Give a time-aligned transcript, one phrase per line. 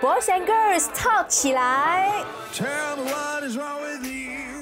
[0.00, 2.08] Boys and Girls Talk 起来。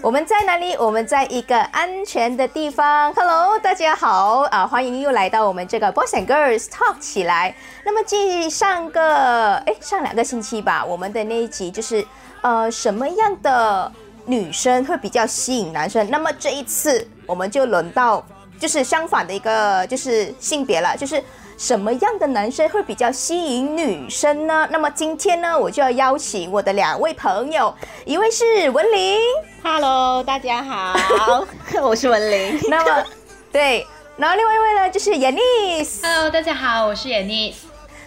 [0.00, 0.74] 我们在哪里？
[0.76, 3.12] 我们在一个安全的地方。
[3.12, 7.54] Hello，大家好啊、欢迎又来到我们这个 Boys and Girls Talk 起来。
[7.84, 12.02] 那么继上个哎上两个星期吧，我们的那一集就是
[12.40, 13.92] 呃什么样的
[14.24, 16.08] 女生会比较吸引男生？
[16.10, 18.24] 那么这一次我们就轮到
[18.58, 21.22] 就是相反的一个就是性别了，就是。
[21.56, 24.68] 什么样的男生会比较吸引女生呢？
[24.70, 27.74] 那么今天呢，我就要邀请我的两位朋友，
[28.04, 29.18] 一位是文玲
[29.62, 30.94] ，Hello，大家好，
[31.82, 32.60] 我是文玲。
[32.68, 33.04] 那么，
[33.50, 33.86] 对，
[34.18, 36.02] 然后另外一位呢就是 Yanis。
[36.02, 37.54] Hello，大家好，我是 Yanis。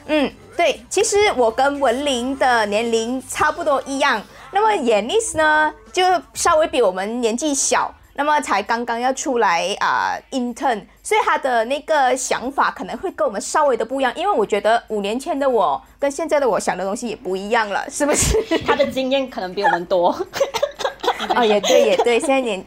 [0.06, 4.22] 嗯，对，其实我跟文玲的年龄差不多一样。
[4.52, 6.04] 那么 Yanis 呢，就
[6.36, 14.12] 稍微比我们年纪小，那么才刚刚要出来啊、intern，所以他的那个想法可能会跟我们稍微的不一样。
[14.14, 18.38] 因为我觉得五年前的我跟现在的我想的东西也不一样了，是不是？
[18.68, 20.10] 他的经验可能比我们多。
[21.34, 22.62] 啊， 也对，也对，现在年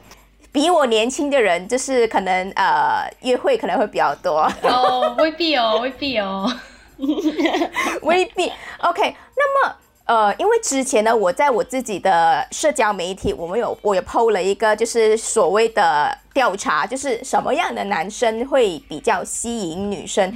[0.50, 4.50] 比我年轻的人，就是可能呃约会可能会比较多。
[4.62, 6.50] 哦，未必哦，未必哦。
[8.00, 8.50] 未必。
[8.78, 20.32] OK，那么呃，因为之前呢，我在我自己的社交媒体，我们有我有 PO 了一个就是所谓的调查，就是什么样的男生会比较吸引女生。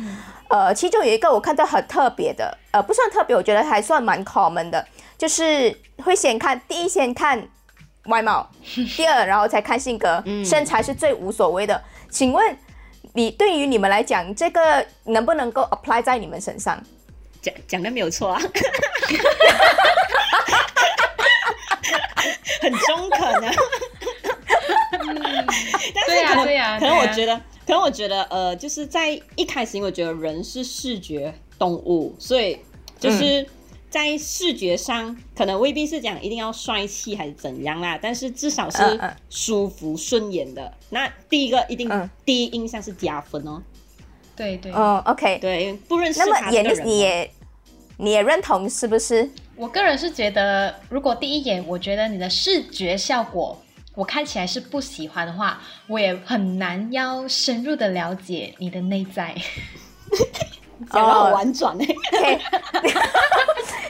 [0.49, 4.87] 呃，其中有一个我看到很特别的，呃，不算特别，我觉得还算蛮 common 的，
[5.19, 7.49] 就是会先看第一先看
[8.05, 8.49] 外貌，
[8.97, 11.83] 第二然后才看性格，身材是最无所谓的。
[12.09, 12.57] 请问
[13.15, 16.81] 你对于你们来讲，这个能不能够 apply 在你们身上？
[17.43, 18.41] 讲讲的没有错啊，
[22.61, 23.53] 很中肯啊。
[25.95, 32.59] 但是对啊可能对啊可能我觉得，可能我觉得，呃，就是在一开始，因为我觉得人是视觉动物，所以
[32.99, 33.47] 就是
[33.89, 39.01] 在视觉上，可能未必是讲一定要帅气还是怎样啦，但是至少是
[39.31, 40.73] 舒服顺眼的。
[40.91, 43.63] 那第一个一定、嗯第一印象是加分哦。
[44.35, 45.39] 对对，哦，OK。
[45.39, 47.31] 对，不认识那么也也
[47.99, 49.31] 你也认同是不是？
[49.57, 53.59] 我个人是觉得，如果第一眼我觉得你的视觉效果
[53.95, 59.35] 我看起来是不喜欢的话，我也很难要深入的了解你的内在。
[60.93, 62.41] 讲的很婉转哎、OK，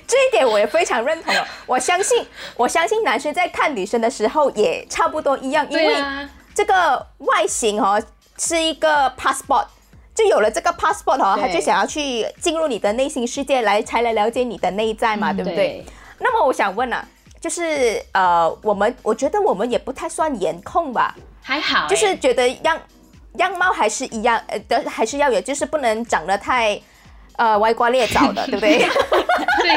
[0.06, 1.44] 这一点我也非常认同哦。
[1.66, 2.24] 我相信，
[2.56, 5.96] 我相信男生在看女生的时候也差不多一样，因为
[6.54, 8.00] 这个外形哦
[8.38, 9.66] 是一个 passport。
[10.16, 15.84] 就有了这个 passport 哦，他就想要去进入你的内心世界来，才来了解你的内在嘛，对不对？
[16.18, 17.06] 那么我想问啊，
[17.38, 22.80] 就是呃，我们我觉得我们也不太算颜控吧，还好欸，就是觉得样
[23.34, 26.80] 样貌还是一样，呃，的还是要有，就是不能长得太
[27.36, 28.78] 呃歪瓜裂枣的，对不对？
[29.62, 29.72] 对，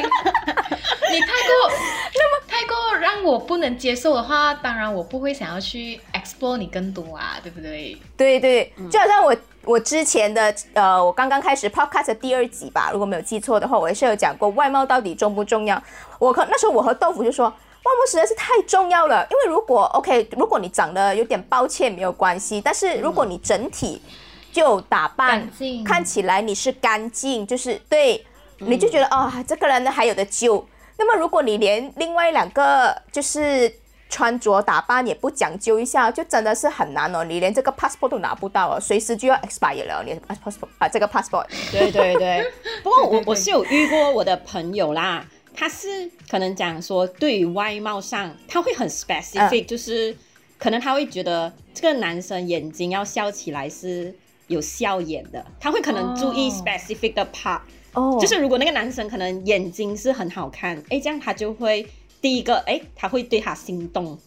[1.11, 1.71] 你太过
[2.13, 7.97] 那么太过让我不能接受的话，当然我不会想要去 explore 你更多啊，对不对？
[8.17, 15.81] 对对，就好像我我之前的呃，我刚刚开始 podcast 的第二集吧，如果没有记错的话，我也是有讲过外貌到底重不重要。
[16.19, 17.53] 我可那时候我和豆腐就说。
[17.81, 23.99] 外貌实在是太重要了，因为如果 OK，如果你长得有点抱歉没有关系，但是如果你整体
[24.51, 25.49] 就打扮
[25.85, 28.25] 看起来你是干净，就是对，
[28.59, 30.67] 你就觉得啊、这个人还有的救。
[30.97, 33.73] 那么如果你连另外两个就是
[34.09, 37.23] 穿着打扮也不讲究一下，就真的是很难哦。
[37.23, 41.45] 你连这个 passport 都拿不到哦，随时就要 expire 了，你 passport 啊，这个 passport。
[41.71, 42.51] 对对对，
[42.83, 50.17] 不过我我是有遇过我的朋友啦，他是可能讲说对于外貌上他会很 specific，、就是
[50.57, 54.13] 可能他会觉得这个男生眼睛要笑起来是
[54.49, 56.63] 有笑眼的，他会可能注意哦。
[56.65, 57.61] specific 的 part，、
[57.93, 58.17] 哦。
[58.19, 61.87] 就是如果那个男生可能眼睛是很好看，哎，这样他就会
[62.19, 64.19] 第一个哎他会对他心动，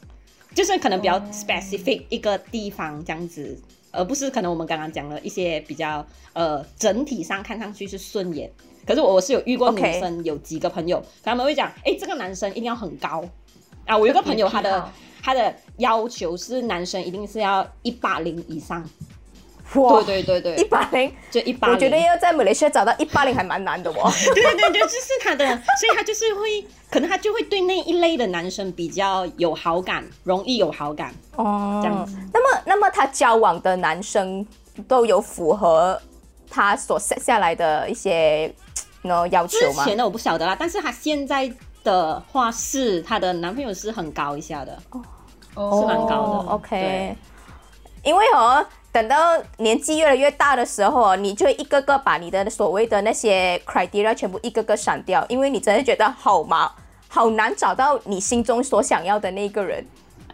[0.54, 1.22] 就是可能比较哦。
[1.30, 3.60] specific 一个地方这样子。
[3.94, 6.02] 而不是可能我们刚刚讲了一些比较
[6.32, 8.50] 呃整体上看上去是顺眼，
[8.86, 13.22] 可是我我是有遇过女生有几个朋友他们会讲，哎，这个男生一定要很高
[13.84, 13.94] 啊。
[13.94, 14.90] 我有个朋友他的
[15.20, 18.82] 他的要求是男生一定是要一八零以上，
[19.74, 21.74] 哇，对对对一对，八零，就一八零。
[21.74, 24.12] 我觉得要在马来西亚找到一八零还蛮难的哦。
[24.34, 25.46] 对对对，就是他的，
[25.80, 31.14] 所以他就是会，可能他就会对那一类的男生比较有好感，容易有好感。
[31.36, 34.46] 哦这样子那么，那么他交往的男生
[34.86, 36.00] 都有符合
[36.50, 38.52] 他所 set 下来的一些
[39.02, 39.82] no 要求吗？
[39.84, 41.50] 之前的我不晓得啦，但是他现在
[41.82, 44.78] 的话是她的男朋友是很高一下的，
[45.54, 47.16] 哦是蛮高的哦 OK，
[48.04, 56.70] 因为哦，等到年纪越来越大的时候哦，你就会一个个把你的所谓的那些 criteria 全部一个个删掉，因为你真的觉得好麻，
[57.08, 59.84] 好难找到你心中所想要的那个人，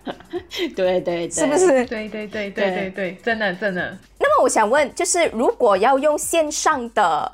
[0.75, 1.56] 对对对，是不？
[1.56, 1.66] 是？
[1.87, 3.96] 对对对对对对，真的真的。
[4.19, 7.31] 那么我想问，就是如果要用线上的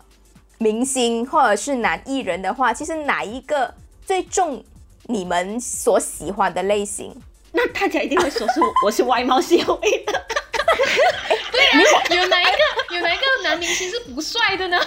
[0.59, 3.73] 明星或者是男艺人的话，其实哪一个
[4.05, 4.63] 最重
[5.05, 7.15] 你们所喜欢的类型？
[7.53, 10.27] 那大家一定会说是我是外貌协会的，
[11.53, 11.81] 对啊，
[12.11, 14.79] 有哪一个有哪一个男明星是不帅的呢？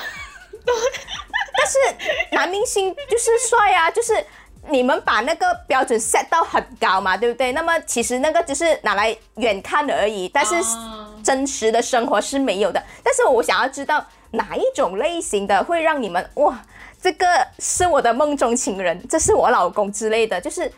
[0.65, 4.25] 但是男明星就是帅啊，就是
[4.69, 7.51] 你们把那个标准 set 到很高嘛，对不对？
[7.53, 12.83] 那么其实那个只是拿来远看而已，但是哦真实的生活是没有的。
[13.03, 16.61] 但是我想要知道哪一种类型的会让你们哇，
[17.01, 20.71] 这个是我的梦中情人，这是我老公之类的，就是。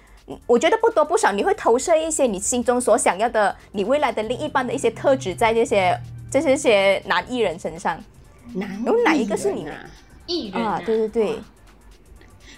[0.45, 5.99] 我觉得不多不少，你会投射一些你心中所想要的，你未来的另一半的一些特质在这些
[6.31, 8.01] 这些些男艺人身上
[8.53, 9.89] 男有哪一个是你艺人啊？
[10.27, 11.39] 艺人啊，对对对，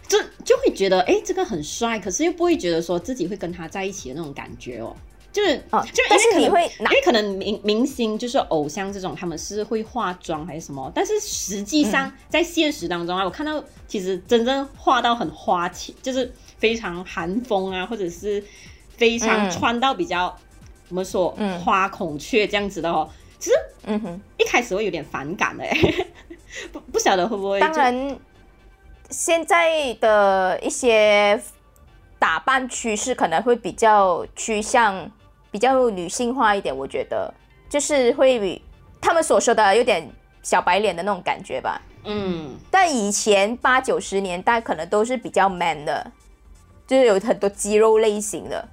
[0.07, 4.95] 这就会觉得哎，诶这个很帅，可是又不会觉得说自己会跟他在一起的那种感觉哦。
[5.31, 16.29] 就是，哦就因但是为可能你会因为可能明明星就是偶像这种，他们是会化妆还是什么，但是实际上嗯在现实当中啊，我看到其实真正化到很花钱，就是
[16.61, 18.41] 非常韩风啊，或者是
[18.95, 20.33] 非常嗯穿到比较、
[20.89, 23.09] 我们说嗯花孔雀这样子的哦，
[23.39, 23.55] 其实
[23.85, 24.21] 嗯哼。
[24.37, 25.77] 一开始会有点反感的， 哎，
[26.71, 28.17] 不不晓得会不会当然，
[29.09, 31.41] 现在的一些
[32.19, 35.09] 打扮趋势可能会比较趋向
[35.49, 37.33] 比较女性化一点，我觉得
[37.69, 38.61] 就是会比
[39.01, 40.07] 他们所说的有点
[40.43, 41.81] 小白脸的那种感觉吧。
[42.03, 42.55] 嗯。
[42.69, 46.11] 但以前八九十年代可能都是比较 man 的，
[46.91, 48.67] 就是有很多肌肉类型的。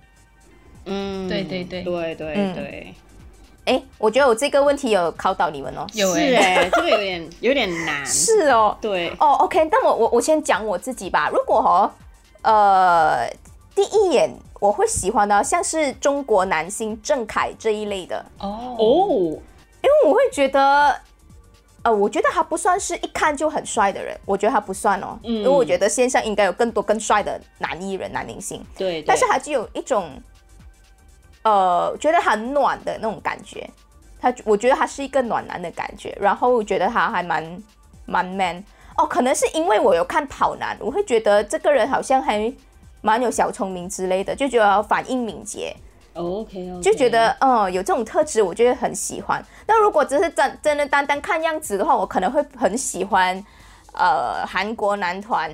[0.86, 1.84] 嗯，对对对。
[1.84, 2.52] 对对嗯。
[2.52, 2.94] 对，
[3.66, 5.86] 哎，我觉得我这个问题有考倒你们哦。
[5.94, 11.30] 有是哎、哎，这个有点 有点难，是哦，对，哦，OK，那我我我先讲我自己吧。
[11.32, 11.90] 如果哦，
[12.42, 13.30] 呃，
[13.72, 14.28] 第一眼
[14.58, 18.74] 我会喜欢的像是中国男星郑恺这一类的，哦。
[18.80, 18.82] 哦，
[19.80, 21.00] 因为我会觉得，
[21.88, 30.10] 呃，我觉得他不算是一看就很帅的人，我觉得他不算哦，嗯因为我觉得线上应该有更多更帅的男艺人、男明星，对，对但是他就有一种，
[31.44, 33.68] 呃，觉得很暖的那种感觉。
[34.20, 37.62] 他我觉得他是一个暖男的感觉，然后我觉得他还蛮
[38.04, 38.62] 蛮 man
[38.98, 42.52] 哦，可能是因为我有看跑男，我会觉得这个人好像还
[43.00, 45.74] 蛮有小聪明之类的，就觉得反应敏捷，
[46.18, 49.44] OK OK，就觉得哦有这种特质，我就会很喜欢。
[49.66, 53.42] 那如果只是真真的单单看样子的话，我可能会很喜欢
[53.92, 55.50] 呃韩国男团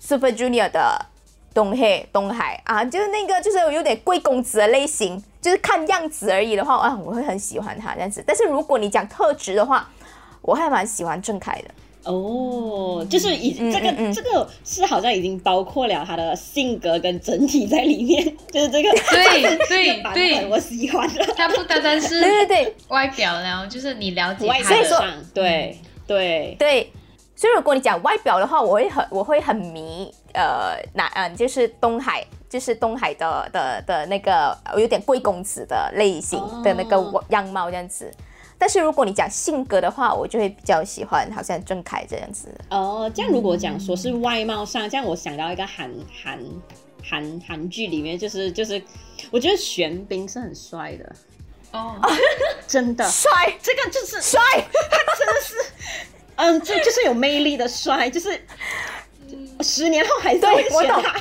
[0.00, 1.06] Super Junior 的
[1.54, 8.22] 东黑东海啊，就是那个就是有点贵公子的类型，就是看样子而已的话啊，我会很喜欢他这样子。
[8.26, 9.88] 但是如果你讲特质的话，
[10.42, 11.70] 我还蛮喜欢郑恺的。
[12.08, 14.12] 哦，就是已嗯这个嗯嗯。
[14.12, 20.34] 这个是好像已经包括了他的性格跟整体在里面， 就是这个对 这个对版对。
[20.36, 21.24] 本我喜欢的。
[21.36, 22.74] 他不单单是 对对对。
[22.88, 26.56] 外表了，就是你了解外他的所以说对对。
[26.58, 26.92] 对，
[27.36, 37.22] 所以如果你讲外表的话，我会很我会很迷呃哪嗯、就是东海，就是东海的的的那个呃有点贵公子的类型的那个哦。
[37.28, 38.10] 样貌这样子。
[38.58, 42.48] 但是如果你讲性格的话，我就会比较喜欢好像郑恺这样子。
[42.70, 45.90] 哦，这样如果讲说是外貌上，这样我想到一个韩
[46.22, 46.38] 韩
[47.02, 48.82] 韩韩剧里面，就是就是，
[49.30, 51.12] 我觉得玄彬是很帅的，
[51.72, 51.94] 哦，
[52.66, 53.30] 真的，帅
[53.62, 54.40] 这个就是帅，
[54.72, 55.54] 他真的是
[56.36, 58.40] 嗯，这就是有魅力的帅，就是
[59.60, 61.16] 十年后还在我他。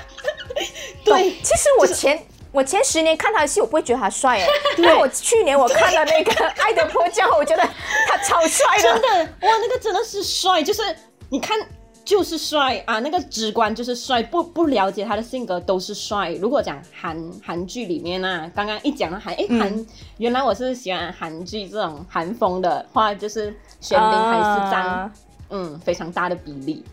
[1.05, 4.47] 对，其实我前我前十年看他的戏，我不会觉得他帅哎，
[4.83, 7.63] 但我去年我看了那个《爱的迫降》，我觉得
[8.07, 8.83] 他超帅的。
[8.83, 9.07] 真的
[9.47, 10.81] 哇，那个真的是帅，就是
[11.29, 11.57] 你看
[12.05, 16.31] 就是帅啊，那个直观就是帅，不不了解他的性格都是帅。
[16.41, 19.85] 如果讲韩韩剧里面啊，刚刚一讲到韩，哎韩、
[20.17, 25.11] 原来我是喜欢韩剧这种韩风的话，就是玄彬还是占、啊
[25.49, 26.83] 嗯非常大的比例。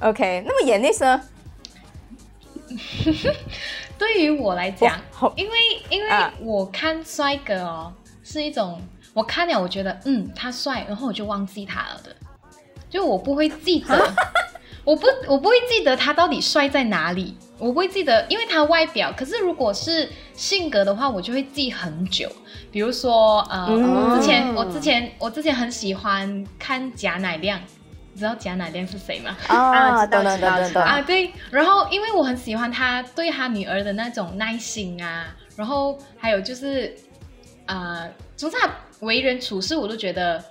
[0.00, 1.22] OK，那么演那呢？
[4.02, 5.00] 对于我来讲，
[5.36, 5.56] 因为
[5.88, 6.34] 因为啊。
[6.40, 7.92] 我看帅哥哦，
[8.24, 8.82] 是一种
[9.14, 12.10] 我看了我觉得嗯他帅，然后我就忘记他了的，
[12.90, 14.12] 就我不会记得，
[14.82, 22.28] 我不我不会记得他到底帅在哪里，我不会记得，因为他外表，可是如果是性格的话，我就会记很久。
[22.72, 27.60] 比如说呃，嗯我之前我之前我之前很喜欢看贾乃亮，
[28.12, 29.36] 你知道贾乃亮是谁吗？
[29.48, 36.94] 啊，知道知道知道啊，对，然后因为我很喜欢他对他女儿的那种耐心啊，然后还有就是，
[37.66, 40.44] 呃，总之他为人处事我都觉得。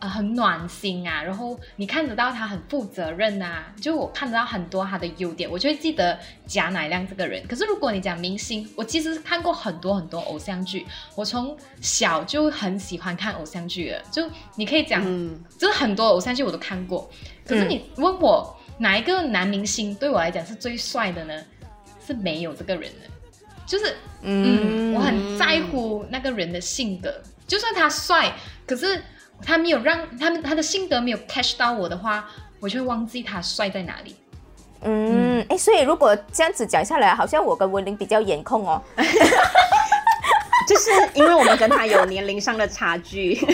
[0.00, 7.46] 啊、很暖心啊，然后你看得到他很负责任啊，就我看得到很多他的优点，我就会记得贾乃亮这个人。
[7.46, 14.26] 可是如果你讲明星，我其实看过很多很多偶像剧，我从小就很喜欢看偶像剧了，就
[14.56, 17.08] 你可以讲，嗯，就是很多偶像剧我都看过。
[17.46, 21.34] 可是你问我哪一个男明星对我来讲是最帅的呢？
[22.06, 23.06] 是没有这个人的，
[23.66, 28.34] 就是嗯，我很在乎那个人的性格，就算他帅，
[28.66, 29.00] 可是
[29.44, 32.24] 他没有让他们他的性格没有 catch 到我的话，
[32.60, 34.16] 我就会忘记他帅在哪里。
[34.82, 38.82] 嗯，哎，所以如果这样子讲下来，好像我跟文玲比较颜控哦。
[40.68, 43.38] 就是因为我们跟他有年龄上的差距。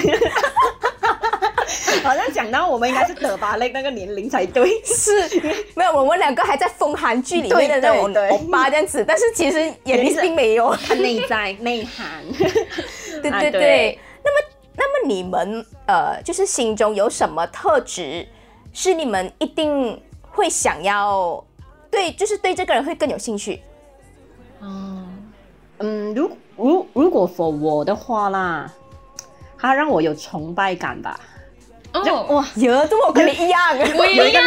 [2.04, 5.28] 好像讲到我们应该是德巴类那个年龄才对，是
[5.74, 10.76] 没有，我们两个还在风韩剧里面的那种对对对欧巴这样子，但是其实眼力并没有。
[10.76, 12.22] 他内在内涵。
[13.22, 13.98] 对啊对对。
[14.22, 18.28] 那么，那么你们呃，就是心中有什么特质
[18.72, 21.42] 是你们一定会想要
[21.90, 23.62] 对，就是对这个人会更有兴趣？
[24.60, 25.32] 嗯，
[25.78, 28.70] 嗯，如如如果 for 我的话啦，
[29.58, 31.18] 他让我有崇拜感吧。
[32.04, 33.58] 就哦，哇，有，这我跟你一样。
[33.96, 34.44] 我也一样，有一 样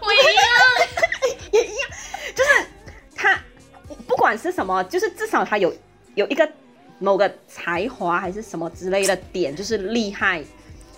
[0.00, 0.12] 我
[1.58, 1.90] 也一样。
[2.34, 2.66] 就是
[3.16, 3.36] 他
[4.06, 5.74] 不管是什么，就是至少他有
[6.14, 6.48] 有一个
[7.02, 10.42] 某个才华还是什么之类的点，就是厉害，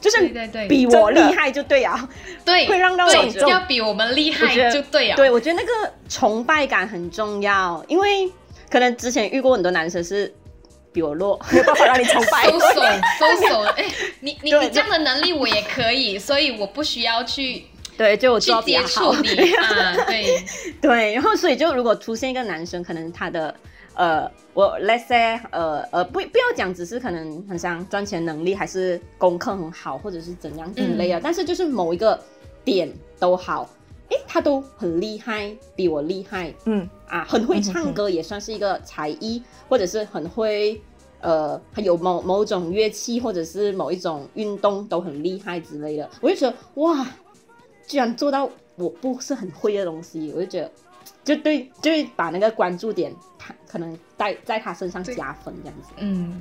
[0.00, 2.08] 就是对对对比我厉害就对啊。
[2.44, 3.12] 对，会让到我
[3.48, 5.16] 要比我们厉害就对啊。
[5.16, 8.30] 对，我觉得那个崇拜感很重要，因为
[8.70, 10.32] 可能之前遇过很多男生是
[10.92, 12.44] 比我弱，没有办法让你崇拜。
[12.44, 12.68] 收手，
[13.18, 13.62] 收手！
[13.76, 13.84] 哎，
[14.20, 17.64] 你你你这样的能力我也可以，所以我不需要去
[17.96, 19.14] 对，就我去做得比接触。
[19.14, 19.96] 你啊。
[20.06, 20.44] 对，
[20.82, 23.54] 对，然后所以就如果出现一个男生，可能他的
[23.94, 32.20] 呃，我 let's say 呃呃，不不要讲，只是可能很像赚钱能力，还是功课很好，或者是怎样之类的，但是就是某一个
[32.64, 33.68] 点都好，
[34.08, 40.80] 诶，他都很厉害，比我厉害嗯，啊，很会唱歌也算是一个才艺，或者是很会。
[41.20, 47.06] 呃，还有某某种乐器，或者是某一种运动都很厉害之类的，我就觉得哇，
[47.86, 48.46] 居然做到
[48.76, 50.70] 我不是很会的东西，我就觉得
[51.24, 55.88] 就对，就会把那个关注点，他可能在在他身上加分这样子。
[55.96, 56.40] 嗯，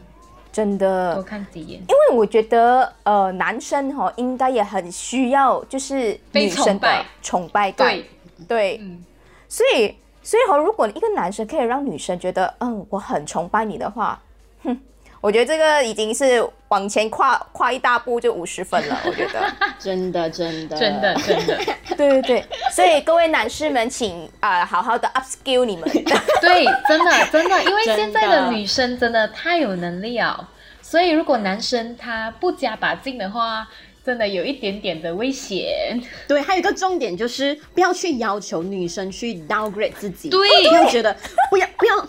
[0.52, 1.24] 真的多。
[1.24, 1.80] 看几眼。
[1.82, 7.88] 因为我觉得，呃，男生哈、应该也很需要，就是被女生的崇拜崇拜感。
[7.88, 8.10] 对，
[8.48, 9.04] 对，嗯，
[9.48, 14.22] 所以，所以哈，如果一个男生可以让女生觉得，嗯，我很崇拜你的话，
[14.64, 14.78] 哼，
[15.24, 19.00] 我觉得这个已经是往前跨跨一大步，就五十分了。
[19.08, 19.50] 我觉得，
[19.80, 21.58] 真的，真的，真的真的，
[21.96, 22.46] 对对对。
[22.70, 25.90] 所以各位男士们，请啊、好好的 upskill 你们。
[26.42, 30.50] 对，真的真的，因为现在的女生真的太有能力了，
[30.82, 33.66] 所以如果男生他不加把劲的话，
[34.06, 36.04] 真的有一点点的危险。
[36.28, 41.16] 对，还有一个重点就是不要去要求女生去 downgrade 自己，对不要觉得
[41.50, 42.06] 不要不要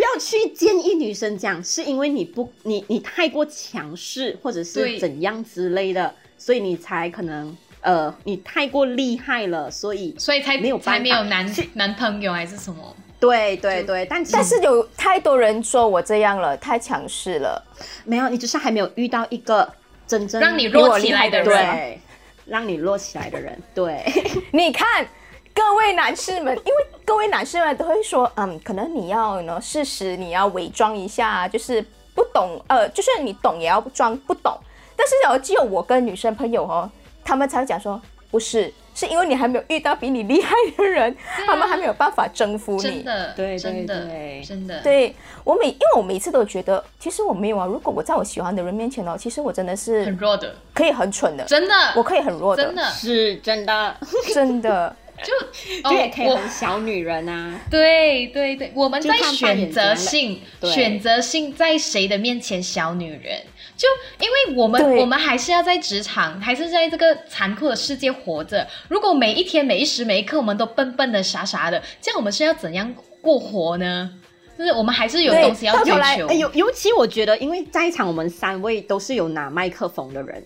[0.00, 12.96] 不要去建议女生讲，是因为你不你你太过强势或者是怎样之类的，所以你才可能呃你太过厉害了，所以所以才没有才没有男去男朋友还是什么？
[13.20, 17.62] 对对对，但其但是有太多人说我这样了，太强势了。
[18.06, 19.70] 没有，你只是还没有遇到一个
[20.06, 22.00] 真正让你弱起来的人人，对
[22.46, 24.02] 让你弱起来的人，对。
[24.50, 25.06] 你看，
[25.54, 34.56] 各位男士们，因为各位男士们都会说，嗯，可能你要呢，适时你要伪装一下，就是不懂，呃，就算你懂也要装不懂。
[34.96, 36.90] 但是哦，只有我跟女生朋友哦，
[37.24, 41.14] 他们才会讲说，不是，是因为你还没有遇到比你厉害的人，
[41.46, 42.82] 他们还没有办法征服你。
[42.82, 47.66] 真的，对对真的对真的，对我每，因为我每次都觉得，其实我没有啊。
[47.66, 53.96] 如果我在我喜欢的人面前哦，其实我真的是很弱的，可以很蠢的，真的，我可以很弱的，真的是真的，
[54.34, 54.94] 真的。
[55.24, 57.60] 就 就也可以我很小女人啊。
[57.70, 63.42] 对对对，我们在选择性，选择性在谁的面前小女人，
[63.76, 68.66] 就因为我们我们还是要在职场，还是在这个残酷的世界活着。
[68.88, 74.10] 如果每一天每一时每一刻我们都笨笨的傻傻的，这样我们是要怎样过活呢？
[74.58, 76.26] 就是我们还是有东西要追求。
[76.26, 80.44] 哎，尤尤其我觉得，因为在场我们三位都是有拿麦克风的人，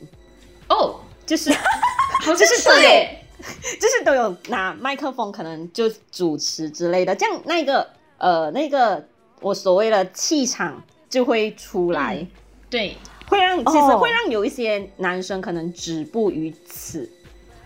[0.69, 1.51] 哦，就是
[2.23, 3.24] 好像就是是耶，
[3.81, 7.87] 就是都有拿麦克风，可能就主持之类的，这样那个
[8.19, 9.05] 呃那个
[9.41, 12.29] 我所谓的气场就会出来，嗯
[12.71, 12.97] 对。
[13.27, 13.99] 会让其实哦。
[13.99, 17.11] 会让有一些男生可能止步于此，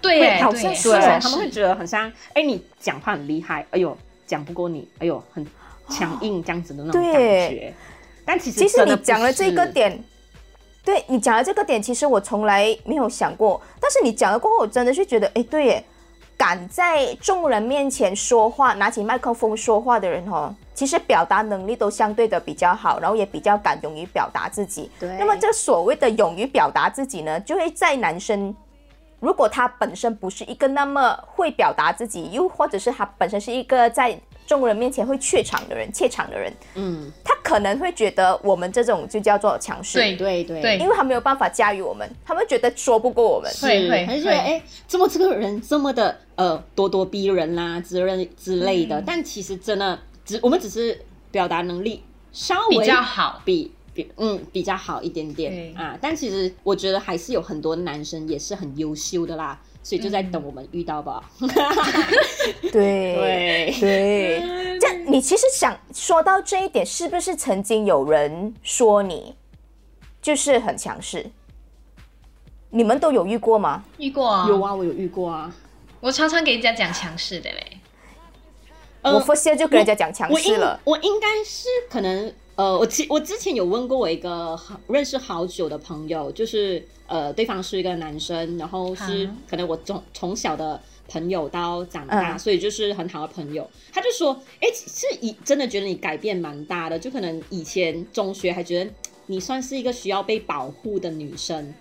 [0.00, 5.44] 对好像是对，哦他们会觉得很像，哎，你讲话很厉害，哎呦，讲不过你，哎呦，很
[5.88, 7.75] 强硬这样子的那种感觉。
[8.25, 10.00] 但其实其实你讲了这个，点，
[10.88, 15.85] 对你讲的这个点，其实我从来没有想过，但是你讲了过后，我真的是觉得，哎，对耶，
[16.35, 24.90] 敢在众人面前说话，拿起麦克风说话的人哦，其实表达能力都相对的比较好，然后也比较敢勇于表达自己。
[24.99, 28.57] 对那么这所谓的勇于表达自己呢，就会在男生。
[29.21, 34.18] 如果他本身不是一个那么会表达自己，又或者是他本身是一个在
[34.49, 39.99] 众人面前会怯场的人、怯场的人，嗯，他可能会觉得我们这种就叫做强势。
[39.99, 40.62] 对对对。
[40.62, 40.78] 对。
[40.78, 43.52] 因为他没有办法驾驭我们，他们觉得说不过我们。
[43.61, 44.38] 对对他就觉得会。
[44.38, 49.05] 哎，怎么这个人这么的呃咄咄逼人啦、之类之类的，嗯。
[49.07, 50.99] 但其实真的只我们只是
[51.31, 52.02] 表达能力
[52.33, 53.43] 稍微比较好。
[53.45, 55.75] 比比嗯比较好一点点对。
[55.75, 61.23] 啊，但其实我觉得还是有很多男生也是很优秀的啦，所以就在等我们遇到吧。
[62.71, 69.35] 对对对，这样你其实想说到这一点，是不是曾经有人说你
[70.21, 71.30] 就是很强势？
[72.68, 73.83] 你们都有遇过吗？
[73.97, 75.50] 遇过啊，有啊，我有遇过啊。
[76.00, 77.78] 我常常给人家讲强势的嘞。
[79.00, 80.78] 呃我 first year 就跟人家讲强势了。
[80.85, 93.70] 我应该是可能呃，我之我之前有问过我一个好认识好久的朋友，就是呃，对方是一个男生，然后是啊可能我从从小的朋友到长大，嗯所以就是很好的朋友。
[93.92, 98.90] 他就说，哎，是以真的觉得你改变蛮大的，就可能以前中学还觉得
[99.26, 101.72] 你算是一个需要被保护的女生。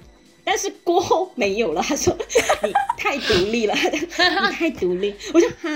[0.43, 2.15] 但是过后没有了，他说
[2.63, 5.15] 你太独立了， 你太独立。
[5.33, 5.67] 我就哈，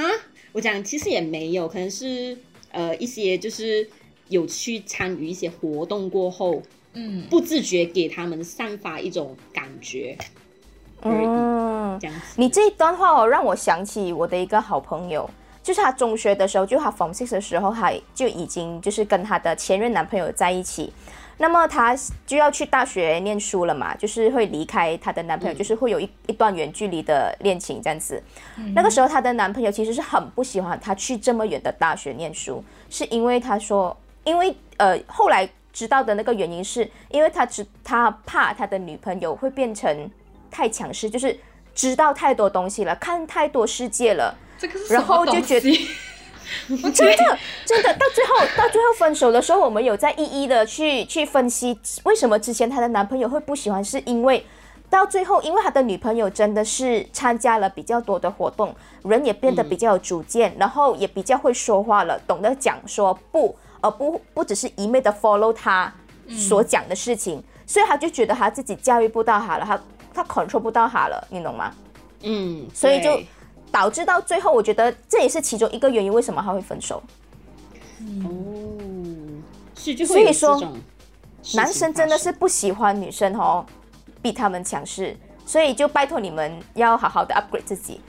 [0.51, 2.38] 我讲其实也没有，可能是
[2.72, 3.89] 呃一些就是
[4.32, 10.18] 有去参与一些活动过后，嗯，不自觉给他们散发一种感觉，
[11.04, 12.22] 嗯，这样子。
[12.38, 15.30] 你这一段话哦，让我想起我的一个好朋友，
[15.62, 20.94] 就是她中学的时候，就她 Form Six 的时候，还就已经就是跟她的前任男朋友在一起。
[21.38, 21.98] 那么她
[22.28, 28.22] 就要去大学念书了嘛，就是会离开她的男朋友，就是会有一一段远距离的恋情这样子。
[28.76, 40.10] 那个时候她的男朋友其实是很不喜欢她去这么远的大学念书，是因为他说，因为呃后来知道的那个原因是因为他知他怕他的女朋友会变成
[40.50, 41.38] 太强势，就是
[41.74, 44.36] 知道太多东西了，看太多世界了。
[44.57, 54.46] 这个是然后就觉得得， 真的，真的，到最后，到最后分手的时候，我们有在一一的去去分析，为什么之前她的男朋友会不喜欢，是因为
[54.90, 65.94] 到最后，因为他的女朋友真的是参加了比较多的活动，人也变得比较有主见，然后也比较会说话了，懂得讲说不，而不不只是一昧的 follow 他
[66.29, 69.81] 所讲的事情，所以他就觉得他自己驾驭不到他了，他
[70.13, 71.74] 他 control 不到他了，你懂吗？
[72.22, 73.20] 嗯，所以就
[73.72, 77.01] 导致到最后，我觉得这也是其中一个原因，为什么他会分手。
[78.24, 78.29] 哦，
[79.75, 80.61] 是就所以说
[81.55, 83.65] 男生真的是不喜欢女生哦，
[84.22, 88.01] 比他们强势，所以就拜托你们要好好的 upgrade 自己，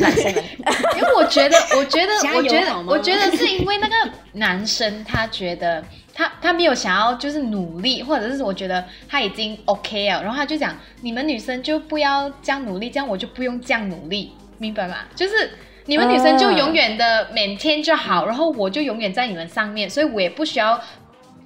[0.00, 0.44] 男生们。
[0.96, 3.94] 因为我觉得，我觉得 我觉得，我觉得是因为那个
[4.32, 14.96] 男生他觉得他他没有想要就是努力，或者是我觉得他已经 OK 了，然后他就讲你们女生就不要这样努力，这样我就不用这样努力，明白吗？
[15.14, 15.50] 就是。
[15.86, 20.80] 你们女生就永远的每天就好，然后我就永远在你们上面，所以我也不需要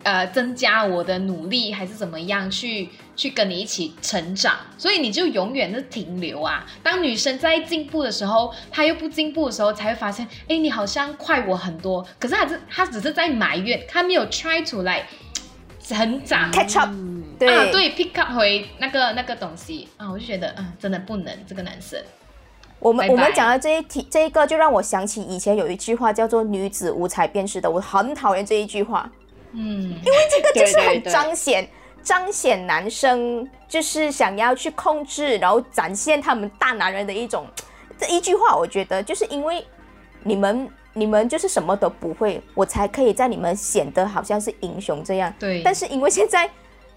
[0.07, 6.64] 呃增加我的努力还是怎么样去去跟你一起成长，所以你就永远是停留啊。
[6.81, 15.05] 当女生在进步的时候，她又不进步的时候，才会发现，哎，你好像快我很多，可是她只她只是在埋怨，她没有 try 出来
[15.83, 16.53] 成长。
[16.53, 19.88] catch up，啊，对，pick up 回那个那个东西。
[19.97, 22.01] 啊，我就觉得，嗯，真的不能这个男生，
[22.79, 29.11] 我们我们讲的这一题，这一个就让我想起以前有一句话叫做“女子无才便是德”，我很讨厌这一句话，
[29.57, 31.12] 嗯，因为这个就是很对对对。
[31.12, 31.69] 彰显
[32.03, 37.47] 彰显男生就是想要去控制，然后展现他们大男人的一种
[37.99, 39.64] 这一句话，我觉得就是因为
[40.23, 45.33] 你们你们就是什么都不会，我才可以在你们显得好像是英雄这样。
[45.38, 45.62] 对。
[45.62, 46.49] 但是因为现在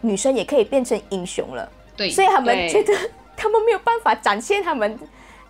[0.02, 2.94] 女生也可以变成英雄了，对，所以他们觉得
[3.36, 5.00] 他们没有办法展现他们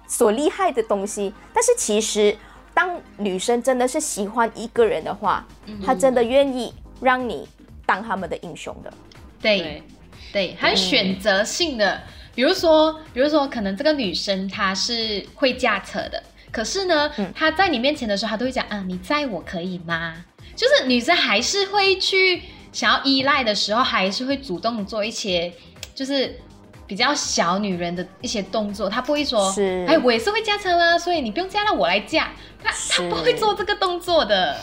[0.08, 1.34] 所厉害的东西。
[1.54, 2.36] 但是其实，
[2.74, 5.46] 当女生真的是喜欢一个人的话，
[5.86, 7.48] 她真的愿意让你
[7.86, 8.94] 当他们的英雄的。
[9.42, 9.84] 对对。
[10.32, 12.00] 对，还有选择性的，
[12.36, 20.24] 比如说，比如说，可能这个女生她是会驾车的，可是呢，她在你面前的时候，她都会讲，啊，你载我可以吗？
[20.56, 25.52] 就是女生还是会去想要依赖的时候，还是会主动做一些，
[25.96, 26.40] 就是
[26.86, 32.32] 比较小女人的一些动作，她不会说，是哎，我也是会驾车啊，所以你不用驾了，我来驾，
[32.64, 34.56] 她她不会做这个动作的，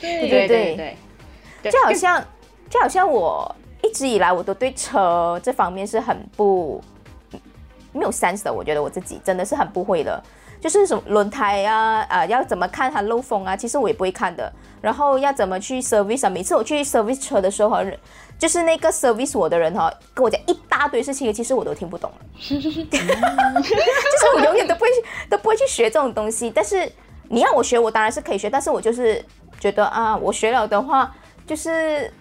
[0.00, 0.28] 对对。
[0.28, 0.96] 对对对，
[1.62, 2.22] 就好像
[2.70, 6.80] 就好像我一直以来我都对车这方面是很不
[7.92, 10.22] 没有 sense 的，我觉得我自己真的是很不会的，
[10.60, 14.52] 就是什么轮胎啊，啊、要怎么看它漏风啊，其实我也不会看的。
[14.80, 16.30] 然后要怎么去 service 啊？
[16.30, 17.78] 每次我去 service 车的时候，
[18.38, 22.16] 就是那个 service 我的人哈、跟我讲一大堆事情，其实我都听不懂了。
[22.38, 22.86] 就是
[24.36, 24.88] 我永远都不会
[25.28, 26.48] 都不会去学这种东西。
[26.54, 26.88] 但是
[27.28, 29.24] 你要我学，我当然是可以学，但是我就是
[29.58, 31.12] 觉得啊，我学了的话，
[31.48, 32.12] 就是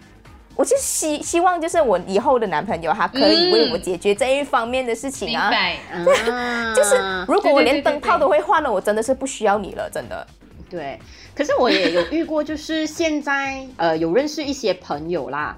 [0.56, 5.50] 我就希希望就是我以后的男朋友他可以为我解决这一方面的事情啊。
[5.50, 5.78] 对。
[6.32, 6.74] 啊。
[6.74, 6.96] 就是
[7.28, 10.26] 如果我连灯泡都会换了，我真的是不需要你了，真的。
[10.70, 11.00] 对，
[11.36, 15.58] 可是我也有遇过，就是现在呃有认识一些朋友啦，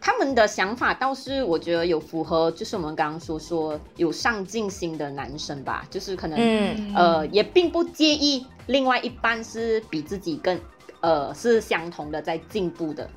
[0.00, 6.92] 他们的想法倒是我觉得有符合，就是我们刚刚说说有上进心的男生吧，就是可能、嗯。
[6.96, 10.58] 呃也并不介意另外一半是比自己更
[11.00, 13.10] 呃是相同的在进步的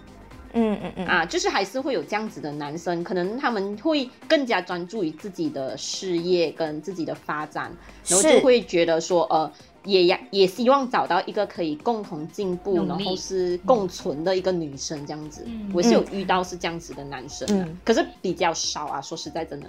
[0.53, 7.71] 嗯嗯嗯，啊，就是还是会有这样子的男生，可能他们会更加专注于自己的事业跟自己的发展，
[8.07, 9.51] 然后就会觉得说呃。
[9.83, 15.43] 也也也希望找到一个可以共同进步，然后是共存的一个女生这样子。
[15.47, 19.01] 嗯我是有遇到是这样子的男生的，嗯可是比较少啊。
[19.01, 19.65] 说实在，真的，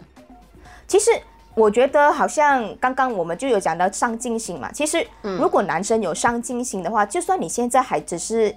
[0.86, 1.10] 其实
[1.54, 4.70] 我觉得好像刚刚我们就有讲到上进心嘛。
[4.72, 8.54] 其实嗯如果男生有上进心的话，就算你现在还只是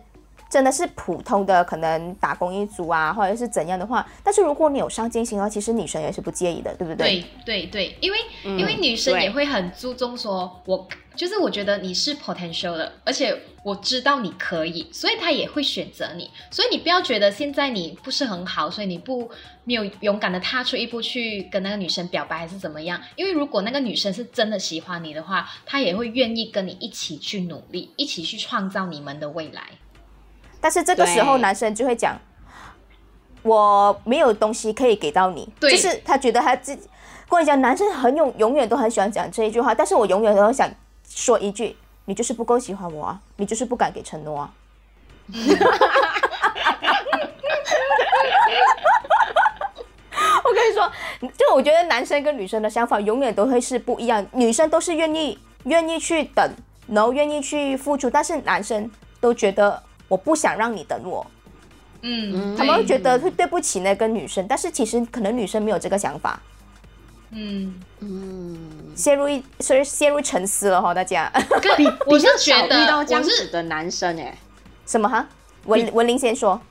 [0.49, 7.23] 真的是普通的可能打工一族啊，或者是怎样的话，但是如果你有上进心的话，其实女生也是不介意的，对不对？
[7.45, 16.29] 对对对，因为、嗯因为女生也会很注重说，我就是我觉得你是 potential 的，而且我知道你可以，所以她也会选择你。
[16.51, 19.29] 所以你不要觉得现在你不是很好，所以你不
[19.63, 23.01] 没有勇敢的踏出一步去跟那个女生表白还是怎么样？
[23.15, 29.63] 因为如果那个女生是真的喜欢你的话，她也会愿意跟你一起去努力，一起去创造你们的未来。
[30.65, 32.19] 但是这个时候男生就会讲，
[33.43, 36.89] 我没有东西可以给到你，对就是他觉得他自己。
[37.29, 40.67] 跟你讲，男生很永永远都很喜欢讲这一句话，但是我永远都想
[41.07, 44.51] 说一句：你就是不够喜欢我啊，你就是不敢给承诺啊。
[50.43, 50.91] 我跟你说，
[51.37, 56.55] 就我觉得男生跟女生的想法永远都会是不一样，女生都是愿意愿意去等，
[56.87, 58.89] 然后愿意去付出，但是男生
[59.21, 59.83] 都觉得
[60.15, 61.27] 我不想让你等我，
[62.01, 66.41] 嗯，他们会觉得会对不起那个女生，但是其实可能女生没有这个想法，
[67.31, 68.57] 嗯，嗯，
[68.95, 71.29] 陷入一所以陷入沉思了哈，大家。
[71.75, 74.37] 比 比较少遇到这样子的男生哎、
[74.85, 75.09] 什么？
[75.09, 75.27] 哈？
[75.65, 76.61] 文文玲先说，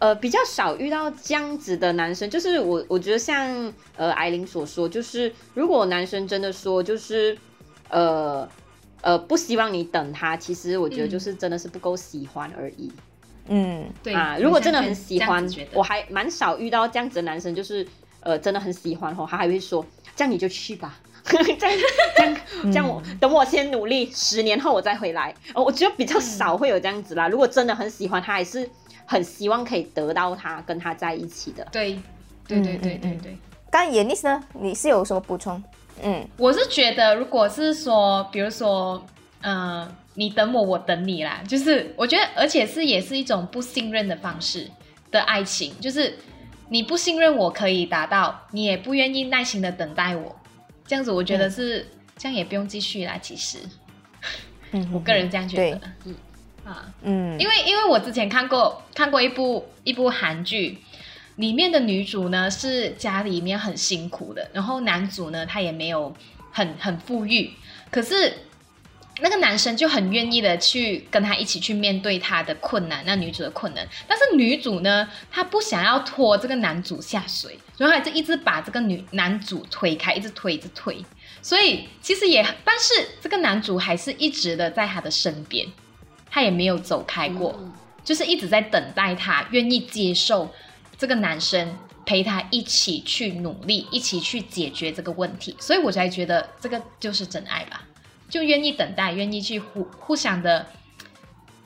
[0.00, 7.38] 呃，比较少遇到这样子的男生，就是我我觉得像呃艾琳所说，就是如果男生真的说就是
[7.88, 8.46] 呃
[9.04, 12.90] 呃不希望你等他，其实我觉得嗯就是真的是不够喜欢而已、
[13.48, 14.36] 嗯，对啊。
[14.40, 17.86] 如果真的很喜欢我还蛮少遇到这样子的男生，就是
[18.20, 19.84] 呃真的很喜欢哦，他还会说
[20.16, 20.98] 这样你就去吧。
[21.24, 21.78] 这样
[22.16, 25.34] 这样这样我，等我先努力，十年后我再回来。
[25.54, 27.28] 哦，我觉得比较少会有这样子啦。
[27.28, 28.68] 如果真的很喜欢他，还是
[29.06, 31.66] 很希望可以得到他，跟他在一起的。
[31.72, 31.98] 对
[32.46, 33.38] 对对对对对。
[33.70, 34.44] 刚演丽呢？
[34.52, 35.62] 你是有什么补充？
[36.02, 36.26] 嗯。
[36.36, 39.04] 我是觉得，如果是说，比如说，
[39.40, 44.70] 呃，你等我，我等你啦，就是我觉得，而且是也是一种不信任的方式
[45.10, 46.18] 的爱情，就是
[46.68, 50.34] 你不信任我可以达到，你也不愿意耐心的等待我，
[50.86, 53.18] 这样子我觉得是、这样也不用继续啦。
[53.20, 53.58] 其实。
[54.72, 56.14] 嗯，我个人这样觉得，嗯。
[56.64, 60.78] 啊，嗯，因为因为我之前看过看过一部一部韩剧，
[61.36, 66.14] 里面的女主呢是家里面很辛苦的，然后男主呢他也没有
[66.50, 67.50] 很很富裕，
[67.90, 68.32] 可是
[69.20, 81.04] 那个男生就很愿意的去跟他一起去面对他的困难，那女主的困难，但是女主呢她不想要拖这个男主下水，然后还是一直把这个女男主推开，一直推，一直推。
[81.42, 85.66] 所以其实也，但是这个男主还是一直的在他的身边，
[86.30, 90.52] 他也没有走开过，嗯就是一直在等待他愿意接受
[90.96, 91.76] 这个男生
[92.06, 95.56] 陪他一起去努力，一起去解决这个问题。
[95.58, 97.82] 所以我才觉得这个就是真爱吧，
[98.28, 100.66] 就愿意等待，愿意去互互相的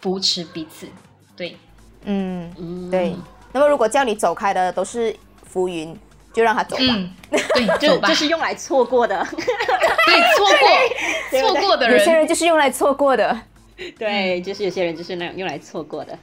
[0.01, 0.89] 扶持彼此。
[1.37, 1.57] 对，
[2.05, 3.15] 嗯，嗯对。
[3.53, 5.15] 那么如果叫你走开的都是
[5.45, 5.99] 浮云，
[6.33, 6.83] 就让他走吧。
[6.87, 13.41] 嗯，对， 就走吧，就是用来错过的， 对错过错过的人有些人，人就是用来错过的。
[13.99, 16.19] 对，就是有些人就是那种用来错过的。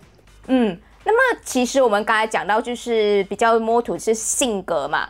[0.48, 5.08] 嗯，那么其实我们刚才讲到，就是比较摸土是性格嘛。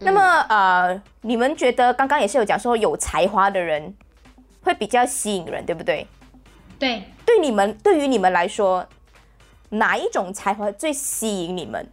[0.00, 3.94] 那么呃，你们觉得刚刚也是有讲说有才华的人
[4.62, 6.06] 会比较吸引人，对不对？
[6.78, 7.02] 对。
[7.24, 8.86] 对你们，对于你们来说，
[9.70, 11.88] 哪一种才华最吸引你们？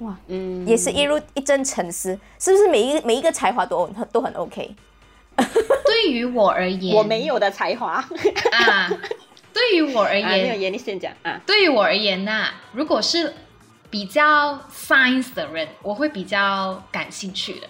[0.00, 4.74] 哇，嗯，也是一如一阵沉思，是不是每一个每一个才华都很都很 OK？
[5.84, 8.04] 对于我而言，我没有的才华
[8.52, 8.90] 啊。
[9.52, 11.40] 对于我而啊，没有言，言，你先讲啊。
[11.46, 13.34] 对于我而言呐、如果是
[13.90, 17.66] 比较 science 的人，我会比较感兴趣的。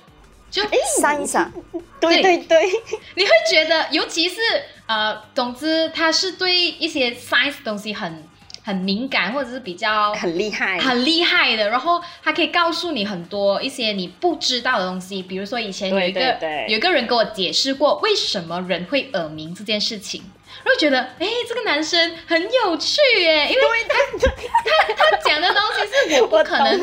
[0.51, 0.63] 就
[1.01, 1.53] science 啊？
[2.01, 2.39] 对对。
[2.39, 2.67] 对对，
[3.15, 4.41] 你会觉得，尤其是
[4.87, 8.25] 呃，总之他是对一些 science 东西很
[8.65, 16.67] 很敏感，或者是比较很厉害，很厉害的，然后他可以告诉你很多一些你不知道的东西，比如说以前有一个对对对。
[16.69, 20.23] 有一个人跟我解释过为什么人会耳鸣这件事情，
[20.63, 26.81] 然后觉得哎这个男生很有趣耶，因为他他他讲的东西是我不可能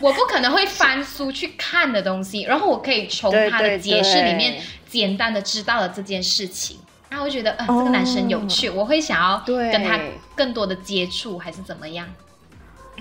[0.00, 4.62] 我我不可能会翻书去看的东西，然后我可以从他的解释里面对。
[4.90, 6.76] 简单的知道了这件事情。
[7.08, 9.96] 然后我觉得，呃，这个男生有趣，我会想要跟他
[10.34, 12.08] 更多的接触，还是怎么样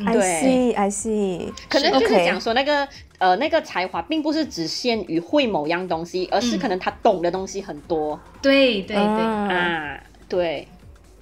[0.05, 0.21] ？，I 对。
[0.21, 2.87] see I see，可能就是讲说那个
[3.17, 6.59] 呃那个才华，并不是只限于会某样东西，而是嗯。
[6.59, 9.99] 可能他懂的东西很多、对对对，嗯啊。
[10.29, 10.67] 对